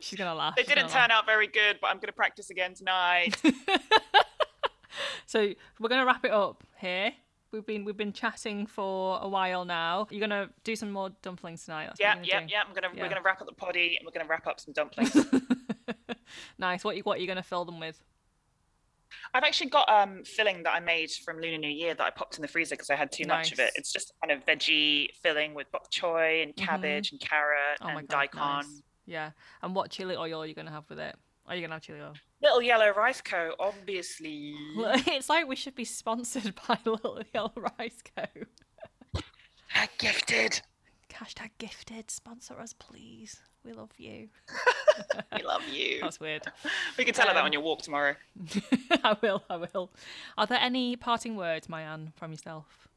[0.00, 0.56] She's gonna laugh.
[0.56, 3.40] they didn't gonna turn out very good, but I'm going to practice again tonight.
[5.30, 7.12] So we're gonna wrap it up here.
[7.52, 10.06] We've been we've been chatting for a while now.
[10.10, 11.86] You're gonna do some more dumplings tonight.
[11.88, 12.62] That's yeah, yeah, you're yeah.
[12.66, 13.02] I'm gonna Yeah.
[13.02, 15.16] we're gonna wrap up the poddy and we're gonna wrap up some dumplings.
[16.58, 16.84] nice.
[16.84, 18.00] What you what are you gonna fill them with?
[19.34, 22.36] I've actually got um filling that I made from Lunar New Year that I popped
[22.36, 23.72] in the freezer because I had too much of it.
[23.74, 27.98] It's just kind of veggie filling with bok choy and cabbage and carrot Oh my
[28.00, 28.28] and god.
[28.32, 28.40] daikon.
[28.58, 28.82] Nice.
[29.06, 29.30] Yeah.
[29.62, 31.16] And what chili oil are you gonna have with it?
[31.50, 32.14] Are you gonna have chili oil?
[32.40, 34.54] Little yellow rice co, obviously.
[35.08, 38.24] It's like we should be sponsored by Little Yellow Rice Co.
[39.98, 40.60] Gifted.
[41.12, 42.10] Hashtag gifted.
[42.10, 43.40] Sponsor us, please.
[43.64, 44.28] We love you.
[45.36, 46.00] We love you.
[46.02, 46.42] That's weird.
[46.98, 48.14] We can tell her that Um, on your walk tomorrow.
[49.02, 49.42] I will.
[49.48, 49.90] I will.
[50.38, 52.88] Are there any parting words, Mayanne, from yourself?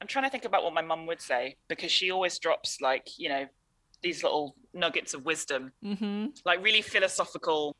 [0.00, 3.18] I'm trying to think about what my mum would say because she always drops like,
[3.18, 3.46] you know,
[4.02, 6.26] these little nuggets of wisdom, Mm-hmm.
[6.44, 7.74] like really philosophical.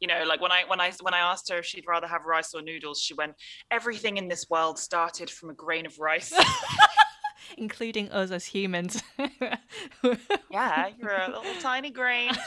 [0.00, 2.24] You know, like when I when I when I asked her if she'd rather have
[2.24, 3.34] rice or noodles, she went,
[3.70, 6.32] "Everything in this world started from a grain of rice."
[7.56, 9.02] Including us as humans.
[10.50, 12.32] yeah, you're a little tiny grain.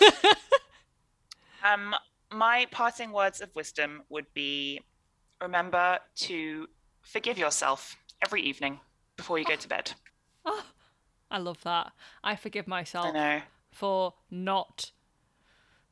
[1.63, 1.93] Um,
[2.31, 4.81] my parting words of wisdom would be:
[5.41, 6.67] remember to
[7.01, 8.79] forgive yourself every evening
[9.15, 9.91] before you go to bed.
[10.45, 10.65] oh,
[11.29, 11.91] I love that.
[12.23, 13.07] I forgive myself.
[13.07, 13.41] I know.
[13.71, 14.91] For not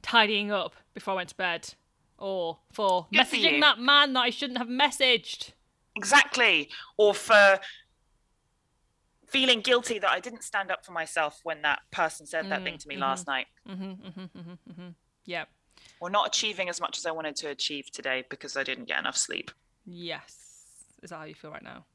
[0.02, 1.74] tidying up before I went to bed.
[2.18, 3.62] Or for Good messaging you.
[3.62, 5.54] that man that I shouldn't have messaged.
[5.96, 6.70] Exactly.
[6.98, 7.60] Or for
[9.26, 12.78] feeling guilty that I didn't stand up for myself when that person said that thing
[12.80, 13.48] to me Mm, last night.
[13.68, 14.88] Mm-hmm, mm-hmm, mm-hmm, mm-hmm.
[15.26, 15.50] Yep.
[16.02, 19.00] Or not achieving as much as I wanted to achieve today because I didn't get
[19.00, 19.52] enough sleep.
[19.86, 20.36] Yes.
[21.02, 21.86] Is that how you feel right now?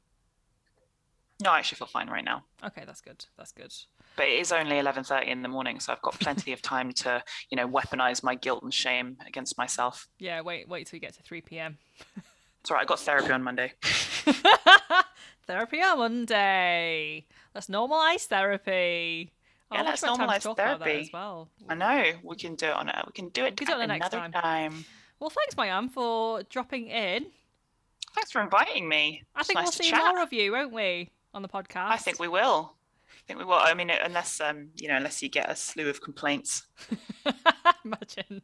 [1.43, 2.43] No, I actually feel fine right now.
[2.63, 3.25] Okay, that's good.
[3.37, 3.73] That's good.
[4.15, 7.21] But it is only 11:30 in the morning, so I've got plenty of time to,
[7.49, 10.07] you know, weaponize my guilt and shame against myself.
[10.17, 11.77] Yeah, wait, wait till you get to 3 p.m.
[12.61, 12.83] It's all right.
[12.83, 13.73] I got therapy on Monday.
[15.47, 17.25] therapy on Monday.
[17.53, 19.31] Let's normalize therapy.
[19.71, 21.01] Oh, Yeah, let's we had time to normalise talk about that therapy.
[21.01, 21.49] as well.
[21.69, 23.71] I know we can do it on a, we can do it We can do
[23.71, 24.71] it at the next another time.
[24.71, 24.85] time.
[25.19, 27.27] Well, thanks, Mayam, for dropping in.
[28.13, 29.23] Thanks for inviting me.
[29.35, 29.99] I It's think nice we'll see chat.
[29.99, 31.89] more of you, won't we, on the podcast?
[31.89, 32.73] I think we will.
[33.07, 33.53] I think we will.
[33.53, 36.65] I mean, unless um, you know, unless you get a slew of complaints.
[37.85, 38.41] Imagine.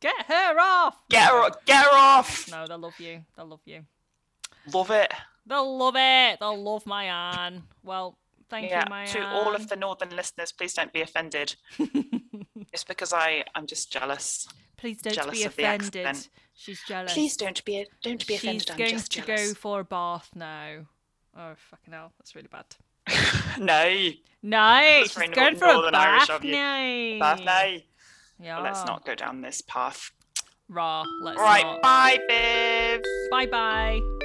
[0.00, 0.96] Get her off.
[1.08, 2.50] Get her, get her off.
[2.50, 3.22] No, they'll love you.
[3.36, 3.84] They'll love you.
[4.72, 5.12] Love it.
[5.46, 6.38] They'll love it.
[6.40, 7.62] They'll love Mayan.
[7.82, 8.18] Well,
[8.50, 8.84] thank yeah.
[8.84, 9.08] you, Mayan.
[9.08, 11.56] To all of the northern listeners, please don't be offended.
[12.72, 14.46] it's because I, I'm just jealous.
[14.76, 16.28] Please don't jealous be offended.
[16.54, 17.14] She's jealous.
[17.14, 18.70] Please don't be, don't be She's offended.
[18.70, 19.52] I'm going just to jealous.
[19.52, 20.84] go for a bath now.
[21.36, 22.66] Oh fucking hell, that's really bad.
[23.58, 24.10] no,
[24.42, 25.14] Nice.
[25.14, 26.52] very She's going for a Irish bath of you.
[26.52, 27.34] now.
[27.36, 27.76] no.
[28.40, 28.60] Yeah.
[28.60, 30.10] Let's not go down this path.
[30.68, 31.04] Raw.
[31.22, 31.62] Let's Right.
[31.64, 31.82] not.
[31.82, 33.02] Bye, Biv.
[33.30, 34.23] Bye bye.